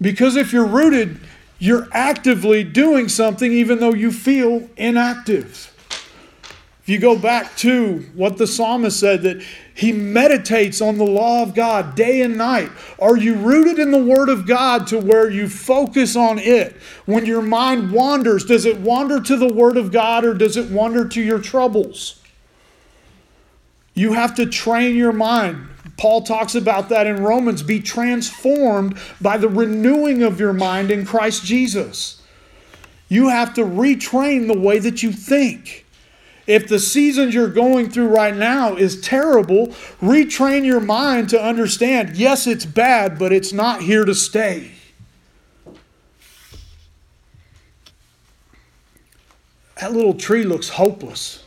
Because 0.00 0.36
if 0.36 0.54
you're 0.54 0.64
rooted, 0.64 1.20
you're 1.58 1.86
actively 1.92 2.64
doing 2.64 3.10
something 3.10 3.52
even 3.52 3.78
though 3.78 3.92
you 3.92 4.10
feel 4.10 4.70
inactive. 4.78 5.77
If 6.88 6.92
you 6.92 7.00
go 7.00 7.18
back 7.18 7.54
to 7.58 7.98
what 8.14 8.38
the 8.38 8.46
psalmist 8.46 8.98
said, 8.98 9.20
that 9.20 9.44
he 9.74 9.92
meditates 9.92 10.80
on 10.80 10.96
the 10.96 11.04
law 11.04 11.42
of 11.42 11.54
God 11.54 11.94
day 11.94 12.22
and 12.22 12.38
night. 12.38 12.70
Are 12.98 13.14
you 13.14 13.34
rooted 13.34 13.78
in 13.78 13.90
the 13.90 14.02
Word 14.02 14.30
of 14.30 14.46
God 14.46 14.86
to 14.86 14.98
where 14.98 15.28
you 15.28 15.50
focus 15.50 16.16
on 16.16 16.38
it? 16.38 16.74
When 17.04 17.26
your 17.26 17.42
mind 17.42 17.92
wanders, 17.92 18.46
does 18.46 18.64
it 18.64 18.78
wander 18.78 19.20
to 19.20 19.36
the 19.36 19.52
Word 19.52 19.76
of 19.76 19.92
God 19.92 20.24
or 20.24 20.32
does 20.32 20.56
it 20.56 20.70
wander 20.70 21.06
to 21.06 21.20
your 21.20 21.38
troubles? 21.38 22.22
You 23.92 24.14
have 24.14 24.34
to 24.36 24.46
train 24.46 24.96
your 24.96 25.12
mind. 25.12 25.68
Paul 25.98 26.22
talks 26.22 26.54
about 26.54 26.88
that 26.88 27.06
in 27.06 27.22
Romans. 27.22 27.62
Be 27.62 27.82
transformed 27.82 28.96
by 29.20 29.36
the 29.36 29.50
renewing 29.50 30.22
of 30.22 30.40
your 30.40 30.54
mind 30.54 30.90
in 30.90 31.04
Christ 31.04 31.44
Jesus. 31.44 32.22
You 33.10 33.28
have 33.28 33.52
to 33.56 33.62
retrain 33.62 34.46
the 34.46 34.58
way 34.58 34.78
that 34.78 35.02
you 35.02 35.12
think. 35.12 35.84
If 36.48 36.66
the 36.66 36.78
seasons 36.78 37.34
you're 37.34 37.46
going 37.46 37.90
through 37.90 38.08
right 38.08 38.34
now 38.34 38.74
is 38.74 39.02
terrible, 39.02 39.66
retrain 40.00 40.64
your 40.64 40.80
mind 40.80 41.28
to 41.28 41.40
understand 41.40 42.16
yes, 42.16 42.46
it's 42.46 42.64
bad, 42.64 43.18
but 43.18 43.34
it's 43.34 43.52
not 43.52 43.82
here 43.82 44.06
to 44.06 44.14
stay. 44.14 44.72
That 49.78 49.92
little 49.92 50.14
tree 50.14 50.42
looks 50.42 50.70
hopeless. 50.70 51.44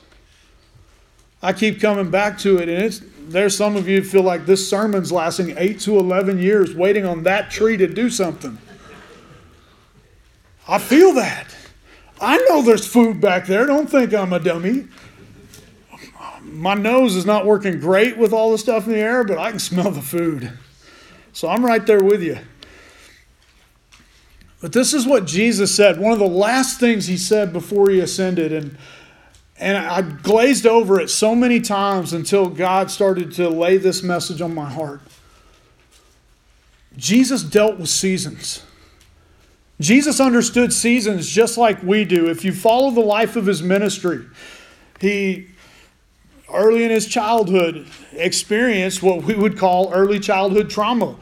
I 1.41 1.51
keep 1.53 1.81
coming 1.81 2.11
back 2.11 2.37
to 2.39 2.59
it, 2.59 2.69
and 2.69 2.83
it's 2.83 3.01
there's 3.21 3.57
some 3.57 3.75
of 3.75 3.87
you 3.87 4.03
feel 4.03 4.21
like 4.21 4.45
this 4.45 4.69
sermon's 4.69 5.11
lasting 5.11 5.55
eight 5.57 5.79
to 5.81 5.97
eleven 5.97 6.37
years, 6.37 6.75
waiting 6.75 7.07
on 7.07 7.23
that 7.23 7.49
tree 7.49 7.75
to 7.77 7.87
do 7.87 8.11
something. 8.11 8.55
I 10.67 10.77
feel 10.77 11.13
that. 11.13 11.55
I 12.21 12.37
know 12.47 12.61
there's 12.61 12.85
food 12.85 13.19
back 13.19 13.47
there. 13.47 13.65
Don't 13.65 13.89
think 13.89 14.13
I'm 14.13 14.31
a 14.31 14.39
dummy. 14.39 14.87
My 16.43 16.75
nose 16.75 17.15
is 17.15 17.25
not 17.25 17.45
working 17.45 17.79
great 17.79 18.17
with 18.17 18.31
all 18.31 18.51
the 18.51 18.57
stuff 18.57 18.85
in 18.85 18.93
the 18.93 18.99
air, 18.99 19.23
but 19.23 19.37
I 19.37 19.49
can 19.49 19.59
smell 19.59 19.89
the 19.89 20.01
food. 20.01 20.51
So 21.33 21.49
I'm 21.49 21.65
right 21.65 21.85
there 21.85 22.03
with 22.03 22.21
you. 22.21 22.37
But 24.61 24.73
this 24.73 24.93
is 24.93 25.07
what 25.07 25.25
Jesus 25.25 25.73
said. 25.73 25.99
One 25.99 26.13
of 26.13 26.19
the 26.19 26.27
last 26.27 26.79
things 26.79 27.07
he 27.07 27.17
said 27.17 27.51
before 27.51 27.89
he 27.89 27.99
ascended. 27.99 28.53
And, 28.53 28.77
and 29.57 29.77
I 29.77 30.01
glazed 30.01 30.67
over 30.67 30.99
it 30.99 31.09
so 31.09 31.33
many 31.33 31.59
times 31.59 32.13
until 32.13 32.47
God 32.47 32.91
started 32.91 33.31
to 33.33 33.49
lay 33.49 33.77
this 33.77 34.03
message 34.03 34.41
on 34.41 34.53
my 34.53 34.69
heart. 34.69 35.01
Jesus 36.95 37.41
dealt 37.41 37.79
with 37.79 37.89
seasons. 37.89 38.63
Jesus 39.81 40.19
understood 40.19 40.71
seasons 40.71 41.27
just 41.27 41.57
like 41.57 41.81
we 41.81 42.05
do. 42.05 42.29
If 42.29 42.45
you 42.45 42.53
follow 42.53 42.91
the 42.91 43.01
life 43.01 43.35
of 43.35 43.45
his 43.45 43.63
ministry, 43.63 44.25
he 44.99 45.47
early 46.53 46.83
in 46.83 46.91
his 46.91 47.07
childhood 47.07 47.87
experienced 48.13 49.01
what 49.01 49.23
we 49.23 49.33
would 49.33 49.57
call 49.57 49.91
early 49.93 50.19
childhood 50.19 50.69
trauma 50.69 51.17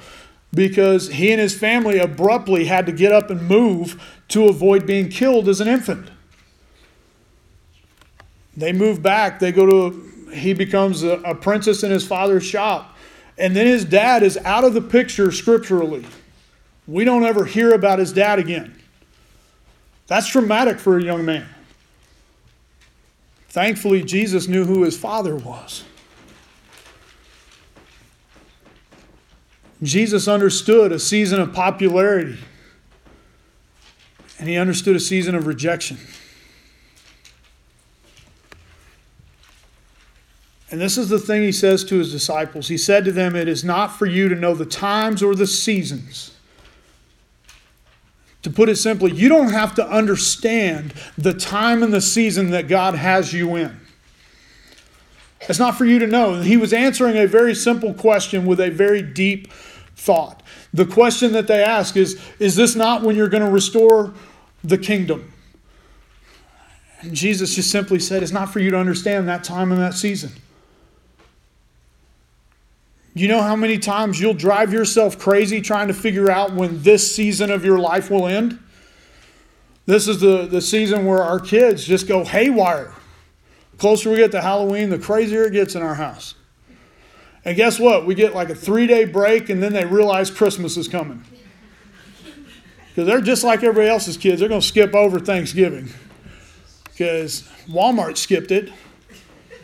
because 0.54 1.10
he 1.10 1.32
and 1.32 1.40
his 1.40 1.58
family 1.58 2.00
abruptly 2.00 2.66
had 2.66 2.86
to 2.88 2.92
get 2.92 3.12
up 3.12 3.30
and 3.30 3.48
move 3.48 4.02
to 4.30 4.48
avoid 4.48 4.86
being 4.86 5.10
killed 5.10 5.48
as 5.48 5.62
an 5.62 5.68
infant. 5.68 6.10
They 8.58 8.74
move 8.74 9.02
back, 9.02 9.40
they 9.40 9.52
go 9.52 9.66
to, 9.66 10.32
he 10.34 10.54
becomes 10.54 11.04
a, 11.04 11.12
apprentice 11.22 11.84
in 11.84 11.92
his 11.92 12.06
father's 12.06 12.44
shop. 12.44 12.98
And 13.38 13.56
then 13.56 13.68
his 13.68 13.86
dad 13.86 14.22
is 14.22 14.38
out 14.38 14.66
of 14.66 14.74
the 14.74 14.82
picture 14.82 15.32
scripturally. 15.32 16.06
We 16.90 17.06
don't 17.06 17.24
ever 17.24 17.46
hear 17.46 17.76
about 17.76 18.00
his 18.00 18.12
dad 18.12 18.40
again. 18.40 18.76
That's 20.08 20.28
traumatic 20.28 20.80
for 20.80 20.98
a 20.98 21.04
young 21.04 21.24
man. 21.24 21.48
Thankfully, 23.50 24.02
Jesus 24.02 24.48
knew 24.48 24.66
who 24.66 24.82
his 24.82 24.98
father 24.98 25.36
was. 25.36 25.84
Jesus 29.84 30.28
understood 30.28 30.92
a 30.92 30.98
season 30.98 31.40
of 31.40 31.54
popularity, 31.54 32.40
and 34.40 34.50
he 34.50 34.58
understood 34.58 34.96
a 34.96 35.00
season 35.00 35.36
of 35.36 35.46
rejection. 35.46 35.98
And 40.72 40.82
this 40.82 40.98
is 40.98 41.10
the 41.10 41.20
thing 41.20 41.44
he 41.44 41.52
says 41.52 41.84
to 41.86 42.00
his 42.00 42.12
disciples. 42.12 42.68
He 42.68 42.80
said 42.80 43.06
to 43.06 43.12
them, 43.12 43.36
It 43.36 43.48
is 43.48 43.64
not 43.64 43.96
for 43.96 44.08
you 44.08 44.28
to 44.28 44.36
know 44.36 44.56
the 44.56 44.66
times 44.66 45.22
or 45.22 45.36
the 45.36 45.48
seasons 45.48 46.32
to 48.42 48.50
put 48.50 48.70
it 48.70 48.78
simply, 48.78 49.12
you 49.12 49.28
don't 49.28 49.52
have 49.52 49.76
to 49.76 49.88
understand 49.88 50.94
the 51.18 51.34
time 51.34 51.84
and 51.84 51.94
the 51.94 52.02
season 52.02 52.52
that 52.52 52.68
God 52.68 52.96
has 52.96 53.34
you 53.34 53.56
in. 53.56 53.80
It's 55.42 55.60
not 55.60 55.78
for 55.78 55.86
you 55.86 56.00
to 56.00 56.08
know. 56.08 56.42
He 56.42 56.58
was 56.58 56.74
answering 56.74 57.18
a 57.18 57.26
very 57.26 57.56
simple 57.56 57.94
question 57.94 58.46
with 58.46 58.60
a 58.60 58.70
very 58.70 59.02
deep 59.02 59.52
thought. 59.96 60.44
The 60.74 60.86
question 60.86 61.34
that 61.34 61.48
they 61.48 61.64
ask 61.64 61.98
is 61.98 62.22
Is 62.40 62.56
this 62.56 62.76
not 62.76 63.04
when 63.04 63.16
you're 63.16 63.30
going 63.30 63.44
to 63.44 63.52
restore 63.52 64.14
the 64.64 64.78
kingdom? 64.78 65.34
And 67.02 67.14
Jesus 67.14 67.56
just 67.56 67.72
simply 67.72 68.00
said, 68.00 68.22
It's 68.22 68.32
not 68.32 68.52
for 68.52 68.60
you 68.60 68.72
to 68.72 68.78
understand 68.78 69.28
that 69.28 69.44
time 69.44 69.72
and 69.72 69.82
that 69.82 69.94
season. 69.94 70.32
You 73.14 73.28
know 73.28 73.42
how 73.42 73.56
many 73.56 73.80
times 73.80 74.20
you'll 74.20 74.34
drive 74.34 74.72
yourself 74.72 75.18
crazy 75.18 75.62
trying 75.62 75.88
to 75.88 75.94
figure 75.94 76.30
out 76.30 76.54
when 76.54 76.82
this 76.84 77.16
season 77.16 77.52
of 77.52 77.66
your 77.66 77.80
life 77.80 78.10
will 78.10 78.28
end? 78.28 78.60
This 79.86 80.08
is 80.08 80.20
the, 80.20 80.46
the 80.46 80.62
season 80.62 81.06
where 81.06 81.24
our 81.24 81.40
kids 81.40 81.84
just 81.84 82.08
go 82.08 82.24
haywire. 82.24 82.94
Closer 83.80 84.12
we 84.12 84.18
get 84.18 84.32
to 84.32 84.42
Halloween, 84.42 84.90
the 84.90 85.00
crazier 85.00 85.46
it 85.46 85.54
gets 85.54 85.74
in 85.74 85.82
our 85.82 85.96
house. 85.96 86.36
And 87.46 87.56
guess 87.56 87.80
what? 87.80 88.06
We 88.06 88.14
get 88.14 88.36
like 88.36 88.50
a 88.50 88.56
three 88.56 88.86
day 88.86 89.06
break, 89.06 89.50
and 89.50 89.64
then 89.64 89.74
they 89.74 89.86
realize 89.86 90.30
Christmas 90.30 90.78
is 90.78 90.88
coming. 90.88 91.24
Because 92.90 93.08
they're 93.08 93.22
just 93.22 93.44
like 93.44 93.64
everybody 93.64 93.88
else's 93.88 94.18
kids. 94.18 94.42
They're 94.42 94.50
going 94.50 94.62
to 94.62 94.68
skip 94.68 94.94
over 94.94 95.20
Thanksgiving. 95.20 95.90
Because 96.84 97.50
Walmart 97.68 98.18
skipped 98.18 98.52
it. 98.52 98.72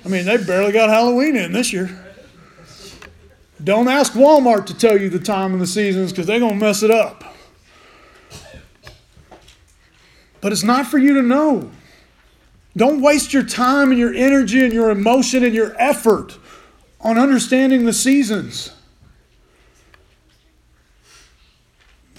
I 0.05 0.07
mean, 0.07 0.25
they 0.25 0.37
barely 0.37 0.71
got 0.71 0.89
Halloween 0.89 1.35
in 1.35 1.51
this 1.51 1.73
year. 1.73 2.04
Don't 3.63 3.87
ask 3.87 4.13
Walmart 4.13 4.65
to 4.67 4.77
tell 4.77 4.99
you 4.99 5.09
the 5.09 5.19
time 5.19 5.53
and 5.53 5.61
the 5.61 5.67
seasons 5.67 6.11
because 6.11 6.27
they're 6.27 6.39
going 6.39 6.59
to 6.59 6.65
mess 6.65 6.83
it 6.83 6.91
up. 6.91 7.23
But 10.41 10.51
it's 10.51 10.63
not 10.63 10.87
for 10.87 10.97
you 10.97 11.15
to 11.15 11.21
know. 11.21 11.71
Don't 12.77 13.01
waste 13.01 13.33
your 13.33 13.43
time 13.43 13.91
and 13.91 13.99
your 13.99 14.13
energy 14.13 14.63
and 14.63 14.73
your 14.73 14.89
emotion 14.89 15.43
and 15.43 15.55
your 15.55 15.73
effort 15.79 16.37
on 16.99 17.17
understanding 17.17 17.85
the 17.85 17.93
seasons. 17.93 18.71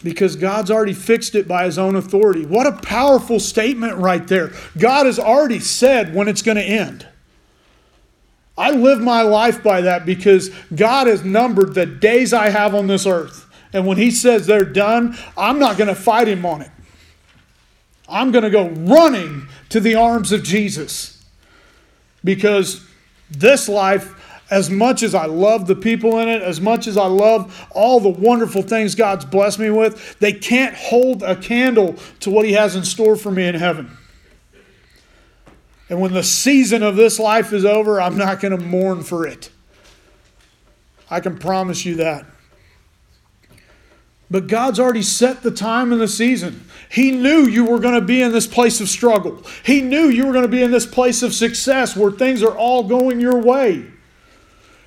Because 0.03 0.37
God's 0.37 0.71
already 0.71 0.93
fixed 0.93 1.35
it 1.35 1.47
by 1.47 1.65
His 1.65 1.79
own 1.79 1.97
authority. 1.97 2.47
What 2.47 2.67
a 2.67 2.73
powerful 2.73 3.39
statement 3.39 3.97
right 3.97 4.27
there. 4.27 4.53
God 4.79 5.07
has 5.07 5.19
already 5.19 5.61
said 5.61 6.15
when 6.15 6.29
it's 6.29 6.43
going 6.43 6.57
to 6.57 6.65
end. 6.65 7.07
I 8.59 8.71
live 8.71 9.01
my 9.01 9.23
life 9.23 9.63
by 9.63 9.83
that 9.83 10.07
because 10.07 10.51
God 10.75 11.07
has 11.07 11.25
numbered 11.25 11.75
the 11.75 11.87
days 11.87 12.33
I 12.33 12.49
have 12.49 12.75
on 12.75 12.87
this 12.87 13.07
earth. 13.07 13.47
And 13.73 13.87
when 13.87 13.99
He 13.99 14.11
says 14.11 14.47
they're 14.47 14.65
done, 14.65 15.17
I'm 15.37 15.59
not 15.59 15.77
going 15.77 15.89
to 15.89 15.95
fight 15.95 16.29
Him 16.29 16.47
on 16.47 16.63
it. 16.63 16.71
I'm 18.09 18.31
going 18.31 18.45
to 18.45 18.51
go 18.51 18.69
running 18.69 19.49
to 19.71 19.81
the 19.81 19.97
arms 19.97 20.33
of 20.33 20.43
Jesus 20.43 21.25
because 22.25 22.87
this 23.31 23.69
life 23.69 24.15
as 24.51 24.71
much 24.71 25.03
as 25.03 25.15
I 25.15 25.27
love 25.27 25.67
the 25.67 25.75
people 25.75 26.21
in 26.21 26.29
it, 26.29 26.43
as 26.43 26.61
much 26.61 26.87
as 26.87 26.97
I 26.97 27.07
love 27.07 27.67
all 27.73 27.99
the 27.99 28.09
wonderful 28.09 28.63
things 28.63 28.95
God's 28.95 29.25
blessed 29.25 29.59
me 29.59 29.71
with, 29.71 30.19
they 30.21 30.33
can't 30.33 30.75
hold 30.75 31.23
a 31.23 31.35
candle 31.35 31.97
to 32.21 32.31
what 32.31 32.47
He 32.47 32.53
has 32.53 32.77
in 32.77 32.85
store 32.85 33.17
for 33.17 33.31
me 33.31 33.47
in 33.47 33.57
heaven. 33.57 33.97
And 35.89 36.01
when 36.01 36.13
the 36.13 36.23
season 36.23 36.83
of 36.83 36.97
this 36.97 37.19
life 37.19 37.53
is 37.53 37.65
over, 37.65 38.01
I'm 38.01 38.17
not 38.17 38.41
going 38.41 38.57
to 38.57 38.65
mourn 38.65 39.03
for 39.03 39.27
it. 39.27 39.51
I 41.09 41.21
can 41.21 41.39
promise 41.39 41.85
you 41.85 41.97
that. 41.97 42.27
But 44.29 44.49
God's 44.49 44.81
already 44.81 45.03
set 45.03 45.43
the 45.43 45.53
time 45.53 45.93
and 45.93 46.01
the 46.01 46.09
season. 46.09 46.69
He 46.91 47.13
knew 47.13 47.47
you 47.47 47.65
were 47.65 47.79
going 47.79 47.95
to 47.95 48.05
be 48.05 48.23
in 48.23 48.33
this 48.33 48.49
place 48.49 48.81
of 48.81 48.89
struggle. 48.89 49.41
He 49.65 49.81
knew 49.81 50.09
you 50.09 50.27
were 50.27 50.33
going 50.33 50.45
to 50.45 50.51
be 50.51 50.63
in 50.63 50.73
this 50.73 50.87
place 50.87 51.23
of 51.23 51.33
success 51.33 51.97
where 51.97 52.11
things 52.11 52.43
are 52.43 52.57
all 52.57 52.83
going 52.83 53.21
your 53.21 53.41
way. 53.41 53.85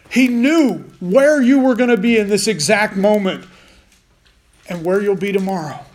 He 0.09 0.27
knew 0.27 0.79
where 0.99 1.41
you 1.41 1.59
were 1.59 1.75
going 1.75 1.89
to 1.89 1.97
be 1.97 2.17
in 2.17 2.27
this 2.27 2.47
exact 2.47 2.97
moment 2.97 3.45
and 4.67 4.83
where 4.83 5.01
you'll 5.01 5.15
be 5.15 5.31
tomorrow 5.31 5.85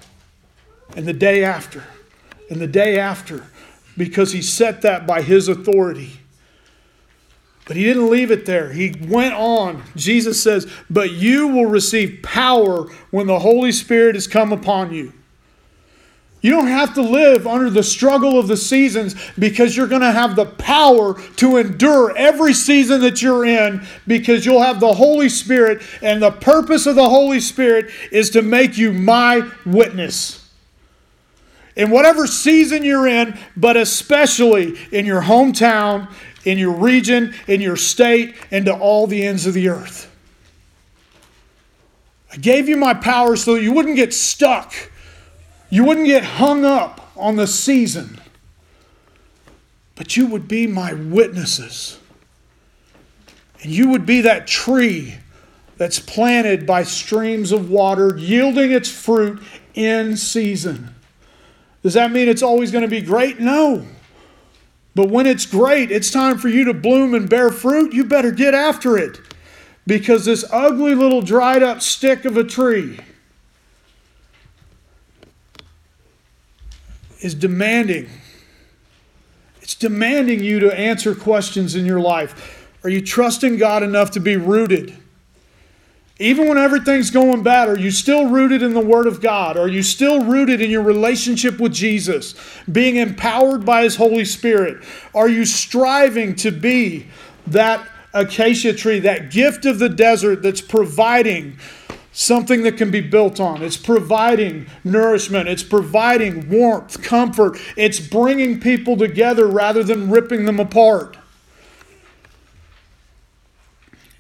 and 0.97 1.05
the 1.05 1.13
day 1.13 1.45
after 1.45 1.85
and 2.49 2.61
the 2.61 2.67
day 2.67 2.99
after 2.99 3.47
because 3.97 4.33
he 4.33 4.43
set 4.43 4.83
that 4.83 5.07
by 5.07 5.23
his 5.23 5.49
authority. 5.49 6.13
But 7.67 7.77
he 7.77 7.85
didn't 7.85 8.11
leave 8.11 8.31
it 8.31 8.45
there. 8.45 8.73
He 8.73 8.95
went 9.09 9.35
on. 9.35 9.83
Jesus 9.97 10.43
says, 10.43 10.71
But 10.91 11.13
you 11.13 11.49
will 11.49 11.67
receive 11.67 12.21
power 12.23 12.89
when 13.11 13.27
the 13.27 13.39
Holy 13.39 13.73
Spirit 13.73 14.17
has 14.17 14.27
come 14.27 14.53
upon 14.53 14.93
you. 14.93 15.13
You 16.43 16.51
don't 16.51 16.67
have 16.67 16.93
to 16.97 17.01
live 17.01 17.47
under 17.47 17.71
the 17.71 17.83
struggle 17.83 18.39
of 18.39 18.49
the 18.49 18.57
seasons 18.59 19.15
because 19.39 19.75
you're 19.75 19.87
going 19.87 20.03
to 20.03 20.13
have 20.13 20.37
the 20.37 20.45
power 20.45 21.19
to 21.37 21.57
endure 21.57 22.15
every 22.19 22.53
season 22.53 23.01
that 23.01 23.23
you're 23.23 23.47
in 23.47 23.83
because 24.07 24.45
you'll 24.45 24.63
have 24.63 24.79
the 24.79 24.93
Holy 24.93 25.31
Spirit, 25.31 25.81
and 26.03 26.21
the 26.21 26.33
purpose 26.33 26.85
of 26.85 26.97
the 26.97 27.09
Holy 27.09 27.41
Spirit 27.41 27.91
is 28.13 28.29
to 28.29 28.43
make 28.43 28.77
you 28.77 28.93
my 28.93 29.51
witness. 29.65 30.44
In 31.77 31.91
whatever 31.91 32.27
season 32.27 32.85
you're 32.85 33.09
in, 33.09 33.39
but 33.57 33.77
especially 33.77 34.79
in 34.93 35.07
your 35.07 35.23
hometown, 35.23 36.13
in 36.45 36.59
your 36.59 36.73
region, 36.73 37.35
in 37.49 37.61
your 37.61 37.77
state, 37.77 38.37
and 38.51 38.67
to 38.67 38.75
all 38.75 39.07
the 39.07 39.25
ends 39.25 39.47
of 39.47 39.55
the 39.55 39.69
earth. 39.69 40.11
I 42.33 42.37
gave 42.37 42.69
you 42.69 42.77
my 42.77 42.95
power 42.95 43.37
so 43.37 43.55
you 43.55 43.73
wouldn't 43.73 43.97
get 43.97 44.13
stuck 44.15 44.75
you 45.75 45.83
wouldn't 45.83 46.07
get 46.07 46.23
hung 46.23 46.65
up 46.65 47.11
on 47.17 47.35
the 47.35 47.49
season, 47.49 48.21
but 49.97 50.17
you 50.17 50.29
would 50.29 50.47
be 50.47 50.69
my 50.69 50.93
witnesses. 50.93 51.99
And 53.61 53.73
you 53.73 53.89
would 53.91 54.07
be 54.07 54.21
that 54.21 54.47
tree 54.47 55.17
that's 55.77 55.99
planted 55.99 56.65
by 56.65 56.85
streams 56.85 57.51
of 57.51 57.71
water, 57.71 58.17
yielding 58.17 58.71
its 58.71 58.89
fruit 58.89 59.43
in 59.75 60.17
season. 60.17 60.95
Does 61.85 61.93
that 61.95 62.11
mean 62.11 62.29
it's 62.29 62.43
always 62.43 62.73
going 62.73 62.83
to 62.83 62.89
be 62.89 63.03
great? 63.03 63.39
No. 63.39 63.87
But 64.95 65.11
when 65.11 65.27
it's 65.27 65.45
great, 65.45 65.91
it's 65.91 66.11
time 66.11 66.39
for 66.39 66.49
you 66.49 66.65
to 66.65 66.73
bloom 66.73 67.15
and 67.15 67.29
bear 67.29 67.51
fruit. 67.51 67.93
You 67.93 68.05
better 68.05 68.31
get 68.31 68.55
after 68.55 68.97
it. 68.97 69.21
Because 69.87 70.25
this 70.25 70.47
ugly 70.51 70.95
little 70.95 71.21
dried 71.21 71.63
up 71.63 71.83
stick 71.83 72.25
of 72.25 72.39
a 72.39 72.45
tree 72.45 72.99
is 77.21 77.35
demanding. 77.35 78.09
It's 79.61 79.75
demanding 79.75 80.43
you 80.43 80.61
to 80.61 80.79
answer 80.79 81.15
questions 81.15 81.75
in 81.75 81.85
your 81.85 82.01
life. 82.01 82.67
Are 82.83 82.89
you 82.89 83.03
trusting 83.03 83.59
God 83.59 83.83
enough 83.83 84.11
to 84.13 84.21
be 84.21 84.39
rooted? 84.39 84.97
Even 86.21 86.49
when 86.49 86.59
everything's 86.59 87.11
going 87.11 87.43
bad, 87.43 87.69
are 87.69 87.79
you 87.79 87.91
still 87.91 88.29
rooted 88.29 88.63
in 88.63 88.73
the 88.73 88.81
Word 88.81 89.09
of 89.09 89.21
God? 89.21 89.57
Are 89.57 89.67
you 89.67 89.83
still 89.83 90.25
rooted 90.25 90.61
in 90.61 90.71
your 90.71 90.83
relationship 90.83 91.59
with 91.59 91.73
Jesus, 91.73 92.35
being 92.71 92.97
empowered 92.97 93.67
by 93.67 93.83
His 93.83 93.97
Holy 93.97 94.25
Spirit? 94.25 94.85
Are 95.13 95.29
you 95.29 95.45
striving 95.45 96.37
to 96.37 96.53
be 96.53 97.09
that 97.49 97.89
acacia 98.15 98.73
tree, 98.73 99.01
that 99.01 99.31
gift 99.31 99.67
of 99.67 99.79
the 99.81 99.89
desert 99.89 100.41
that's 100.41 100.61
providing 100.61 101.59
something 102.13 102.63
that 102.63 102.77
can 102.77 102.93
be 102.93 103.01
built 103.01 103.41
on. 103.41 103.61
It's 103.61 103.77
providing 103.77 104.67
nourishment, 104.85 105.49
it's 105.49 105.65
providing 105.65 106.49
warmth, 106.49 107.03
comfort, 107.03 107.59
it's 107.77 107.99
bringing 107.99 108.61
people 108.61 108.97
together 108.97 109.49
rather 109.49 109.83
than 109.83 110.09
ripping 110.09 110.45
them 110.45 110.61
apart. 110.61 111.17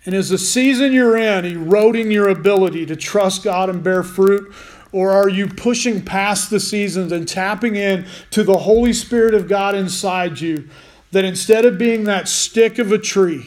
And 0.07 0.15
is 0.15 0.29
the 0.29 0.39
season 0.39 0.93
you're 0.93 1.17
in 1.17 1.45
eroding 1.45 2.11
your 2.11 2.29
ability 2.29 2.87
to 2.87 2.97
trust 2.97 3.43
God 3.43 3.71
and 3.71 3.83
bear 3.83 4.03
fruit? 4.03 4.53
Or 4.93 5.11
are 5.11 5.29
you 5.29 5.49
pushing 5.49 6.05
past 6.05 6.51
the 6.51 6.61
seasons 6.61 7.11
and 7.11 7.27
tapping 7.27 7.75
in 7.75 8.07
to 8.31 8.45
the 8.45 8.59
Holy 8.59 8.93
Spirit 8.93 9.35
of 9.35 9.49
God 9.49 9.75
inside 9.75 10.41
you 10.41 10.69
that 11.11 11.25
instead 11.25 11.65
of 11.65 11.79
being 11.79 12.05
that 12.05 12.29
stick 12.29 12.79
of 12.79 12.93
a 12.93 12.99
tree, 12.99 13.47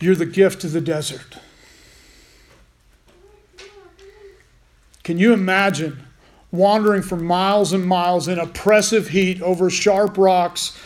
you're 0.00 0.16
the 0.16 0.26
gift 0.26 0.64
of 0.64 0.72
the 0.72 0.80
desert? 0.80 1.36
Can 5.04 5.18
you 5.18 5.32
imagine 5.34 6.02
wandering 6.50 7.02
for 7.02 7.16
miles 7.16 7.72
and 7.72 7.86
miles 7.86 8.26
in 8.26 8.38
oppressive 8.38 9.08
heat 9.08 9.42
over 9.42 9.68
sharp 9.68 10.16
rocks 10.16 10.76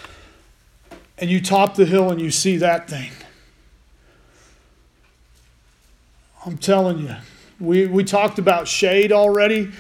and 1.16 1.31
you 1.31 1.40
top 1.40 1.76
the 1.76 1.87
hill 1.87 2.11
and 2.11 2.20
you 2.20 2.31
see 2.31 2.57
that 2.57 2.90
thing? 2.90 3.12
I'm 6.44 6.59
telling 6.59 7.01
you, 7.01 7.16
we, 7.61 7.87
we 7.87 8.05
talked 8.05 8.38
about 8.38 8.68
shade 8.68 9.12
already, 9.12 9.72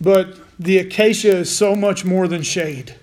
but 0.00 0.38
the 0.58 0.78
acacia 0.78 1.36
is 1.36 1.54
so 1.54 1.74
much 1.74 2.04
more 2.04 2.28
than 2.28 2.42
shade. 2.42 2.94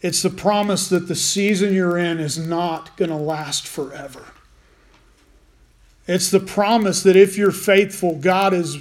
It's 0.00 0.22
the 0.22 0.30
promise 0.30 0.88
that 0.90 1.08
the 1.08 1.16
season 1.16 1.74
you're 1.74 1.98
in 1.98 2.18
is 2.18 2.38
not 2.38 2.96
going 2.96 3.10
to 3.10 3.16
last 3.16 3.66
forever. 3.66 4.24
It's 6.06 6.30
the 6.30 6.40
promise 6.40 7.02
that 7.02 7.16
if 7.16 7.36
you're 7.36 7.50
faithful, 7.50 8.16
God 8.16 8.54
is 8.54 8.78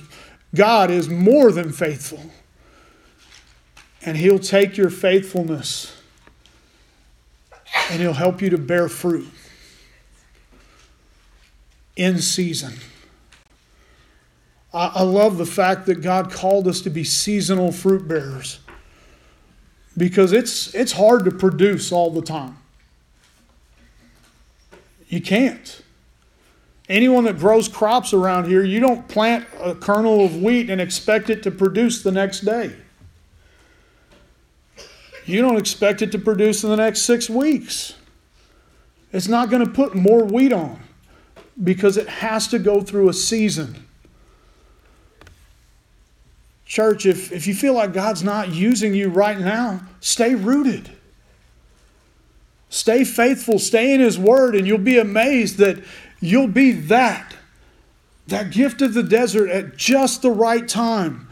God 0.55 0.89
is 0.89 1.09
more 1.09 1.51
than 1.51 1.73
faithful. 1.73 2.21
And 4.05 4.15
He'll 4.15 4.39
take 4.39 4.77
your 4.77 4.89
faithfulness 4.89 5.93
and 7.89 8.01
He'll 8.01 8.13
help 8.13 8.41
you 8.41 8.49
to 8.49 8.57
bear 8.57 8.87
fruit 8.87 9.27
in 11.97 12.19
season. 12.19 12.73
I, 14.73 14.91
I 14.95 15.01
love 15.01 15.37
the 15.37 15.45
fact 15.45 15.87
that 15.87 16.01
God 16.01 16.31
called 16.31 16.67
us 16.67 16.79
to 16.81 16.89
be 16.89 17.03
seasonal 17.03 17.71
fruit 17.71 18.07
bearers 18.07 18.59
because 19.97 20.31
it's, 20.31 20.73
it's 20.73 20.93
hard 20.93 21.25
to 21.25 21.31
produce 21.31 21.91
all 21.91 22.11
the 22.11 22.21
time. 22.21 22.57
You 25.09 25.21
can't. 25.21 25.81
Anyone 26.87 27.25
that 27.25 27.39
grows 27.39 27.67
crops 27.67 28.13
around 28.13 28.45
here, 28.45 28.63
you 28.63 28.79
don't 28.79 29.07
plant 29.07 29.45
a 29.59 29.73
kernel 29.73 30.23
of 30.23 30.41
wheat 30.41 30.69
and 30.69 30.79
expect 30.79 31.29
it 31.29 31.43
to 31.43 31.51
produce 31.51 32.03
the 32.03 32.11
next 32.11 32.41
day. 32.41 32.73
you 35.25 35.41
don't 35.41 35.57
expect 35.57 36.01
it 36.01 36.11
to 36.11 36.19
produce 36.19 36.63
in 36.63 36.69
the 36.69 36.77
next 36.77 37.01
six 37.01 37.29
weeks. 37.29 37.95
It's 39.11 39.27
not 39.27 39.49
going 39.49 39.65
to 39.65 39.71
put 39.71 39.95
more 39.95 40.23
wheat 40.23 40.53
on 40.53 40.79
because 41.63 41.97
it 41.97 42.07
has 42.07 42.47
to 42.49 42.59
go 42.59 42.81
through 42.81 43.09
a 43.09 43.13
season. 43.13 43.87
Church, 46.65 47.05
if, 47.05 47.31
if 47.31 47.47
you 47.47 47.55
feel 47.55 47.73
like 47.73 47.93
God's 47.93 48.23
not 48.23 48.49
using 48.49 48.93
you 48.93 49.09
right 49.09 49.39
now, 49.39 49.81
stay 50.01 50.35
rooted. 50.35 50.91
Stay 52.69 53.05
faithful, 53.05 53.57
stay 53.57 53.93
in 53.93 54.01
His 54.01 54.19
Word, 54.19 54.55
and 54.55 54.67
you'll 54.67 54.77
be 54.77 54.97
amazed 54.97 55.57
that 55.57 55.81
you'll 56.19 56.49
be 56.49 56.71
that. 56.71 57.35
That 58.27 58.51
gift 58.51 58.81
of 58.81 58.93
the 58.93 59.03
desert 59.03 59.49
at 59.49 59.77
just 59.77 60.21
the 60.21 60.31
right 60.31 60.67
time. 60.67 61.29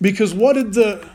Because 0.00 0.32
what 0.32 0.54
did 0.54 0.72
the 0.72 1.06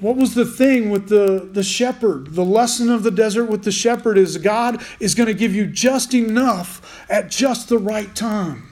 what 0.00 0.16
was 0.16 0.34
the 0.34 0.46
thing 0.46 0.88
with 0.88 1.10
the, 1.10 1.46
the 1.52 1.62
shepherd? 1.62 2.34
The 2.34 2.44
lesson 2.44 2.90
of 2.90 3.02
the 3.02 3.10
desert 3.10 3.44
with 3.44 3.64
the 3.64 3.70
shepherd 3.70 4.16
is 4.16 4.38
God 4.38 4.82
is 4.98 5.14
going 5.14 5.26
to 5.26 5.34
give 5.34 5.54
you 5.54 5.66
just 5.66 6.14
enough 6.14 6.79
at 7.10 7.28
just 7.28 7.68
the 7.68 7.78
right 7.78 8.14
time. 8.14 8.68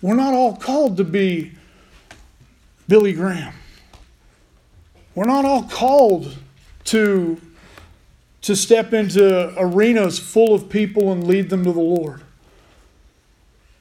We're 0.00 0.14
not 0.14 0.32
all 0.32 0.56
called 0.56 0.96
to 0.96 1.04
be 1.04 1.52
Billy 2.88 3.12
Graham. 3.12 3.52
We're 5.14 5.26
not 5.26 5.44
all 5.44 5.64
called 5.64 6.34
to, 6.84 7.40
to 8.42 8.56
step 8.56 8.94
into 8.94 9.52
arenas 9.58 10.18
full 10.18 10.54
of 10.54 10.70
people 10.70 11.12
and 11.12 11.26
lead 11.26 11.50
them 11.50 11.64
to 11.64 11.72
the 11.72 11.80
Lord. 11.80 12.22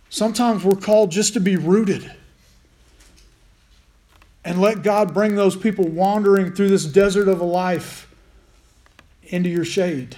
Sometimes 0.09 0.63
we're 0.63 0.75
called 0.75 1.11
just 1.11 1.33
to 1.33 1.39
be 1.39 1.55
rooted 1.55 2.11
and 4.43 4.59
let 4.59 4.81
God 4.81 5.13
bring 5.13 5.35
those 5.35 5.55
people 5.55 5.87
wandering 5.87 6.53
through 6.53 6.69
this 6.69 6.85
desert 6.85 7.27
of 7.27 7.39
a 7.39 7.45
life 7.45 8.13
into 9.23 9.49
your 9.49 9.65
shade, 9.65 10.17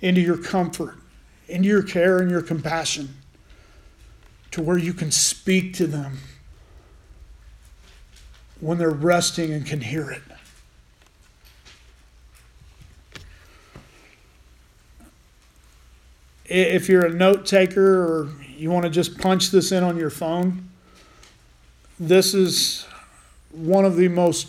into 0.00 0.20
your 0.20 0.38
comfort, 0.38 0.96
into 1.48 1.68
your 1.68 1.82
care 1.82 2.18
and 2.18 2.30
your 2.30 2.42
compassion, 2.42 3.14
to 4.50 4.62
where 4.62 4.78
you 4.78 4.92
can 4.92 5.10
speak 5.10 5.74
to 5.74 5.86
them 5.86 6.18
when 8.60 8.78
they're 8.78 8.90
resting 8.90 9.52
and 9.52 9.66
can 9.66 9.80
hear 9.80 10.10
it. 10.10 10.22
If 16.46 16.88
you're 16.88 17.04
a 17.04 17.12
note 17.12 17.44
taker 17.44 18.02
or 18.02 18.30
you 18.56 18.70
want 18.70 18.84
to 18.84 18.90
just 18.90 19.18
punch 19.18 19.50
this 19.50 19.72
in 19.72 19.82
on 19.82 19.96
your 19.96 20.10
phone, 20.10 20.68
this 21.98 22.34
is 22.34 22.86
one 23.50 23.84
of 23.84 23.96
the 23.96 24.08
most 24.08 24.48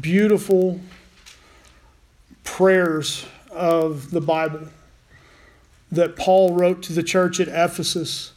beautiful 0.00 0.80
prayers 2.44 3.26
of 3.50 4.10
the 4.10 4.20
Bible 4.20 4.68
that 5.92 6.16
Paul 6.16 6.54
wrote 6.54 6.82
to 6.84 6.92
the 6.92 7.02
church 7.02 7.40
at 7.40 7.48
Ephesus. 7.48 8.32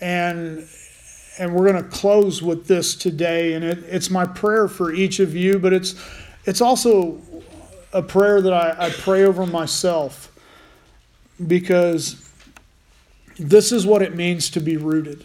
And 0.00 0.66
and 1.38 1.54
we're 1.54 1.70
going 1.70 1.82
to 1.82 1.88
close 1.88 2.42
with 2.42 2.66
this 2.66 2.94
today 2.94 3.54
and 3.54 3.64
it, 3.64 3.78
it's 3.88 4.10
my 4.10 4.24
prayer 4.24 4.68
for 4.68 4.92
each 4.92 5.20
of 5.20 5.34
you 5.34 5.58
but 5.58 5.72
it's 5.72 5.94
it's 6.44 6.60
also 6.60 7.20
a 7.92 8.02
prayer 8.02 8.40
that 8.40 8.52
I, 8.52 8.86
I 8.86 8.90
pray 8.90 9.24
over 9.24 9.46
myself 9.46 10.30
because 11.46 12.30
this 13.38 13.72
is 13.72 13.86
what 13.86 14.02
it 14.02 14.14
means 14.14 14.50
to 14.50 14.60
be 14.60 14.76
rooted 14.76 15.24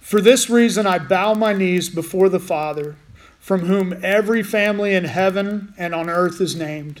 for 0.00 0.20
this 0.20 0.50
reason 0.50 0.86
i 0.86 0.98
bow 0.98 1.34
my 1.34 1.52
knees 1.52 1.88
before 1.88 2.28
the 2.28 2.40
father 2.40 2.96
from 3.38 3.60
whom 3.60 3.98
every 4.02 4.42
family 4.42 4.94
in 4.94 5.04
heaven 5.04 5.72
and 5.78 5.94
on 5.94 6.10
earth 6.10 6.40
is 6.40 6.54
named 6.54 7.00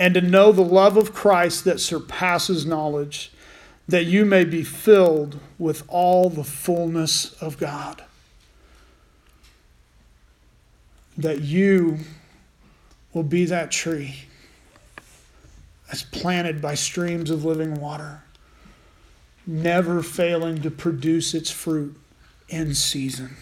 and 0.00 0.14
to 0.14 0.20
know 0.20 0.50
the 0.50 0.62
love 0.62 0.96
of 0.96 1.14
Christ 1.14 1.64
that 1.66 1.78
surpasses 1.78 2.66
knowledge, 2.66 3.30
that 3.86 4.06
you 4.06 4.24
may 4.24 4.44
be 4.44 4.64
filled 4.64 5.38
with 5.60 5.84
all 5.86 6.28
the 6.28 6.42
fullness 6.42 7.34
of 7.40 7.56
God 7.58 8.02
that 11.20 11.42
you 11.42 11.98
will 13.12 13.22
be 13.22 13.44
that 13.44 13.70
tree 13.70 14.14
that's 15.86 16.02
planted 16.02 16.62
by 16.62 16.74
streams 16.74 17.30
of 17.30 17.44
living 17.44 17.78
water, 17.78 18.22
never 19.46 20.02
failing 20.02 20.62
to 20.62 20.70
produce 20.70 21.34
its 21.34 21.50
fruit 21.50 21.94
in 22.48 22.74
season. 22.74 23.36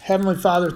Heavenly 0.00 0.36
Father, 0.36 0.66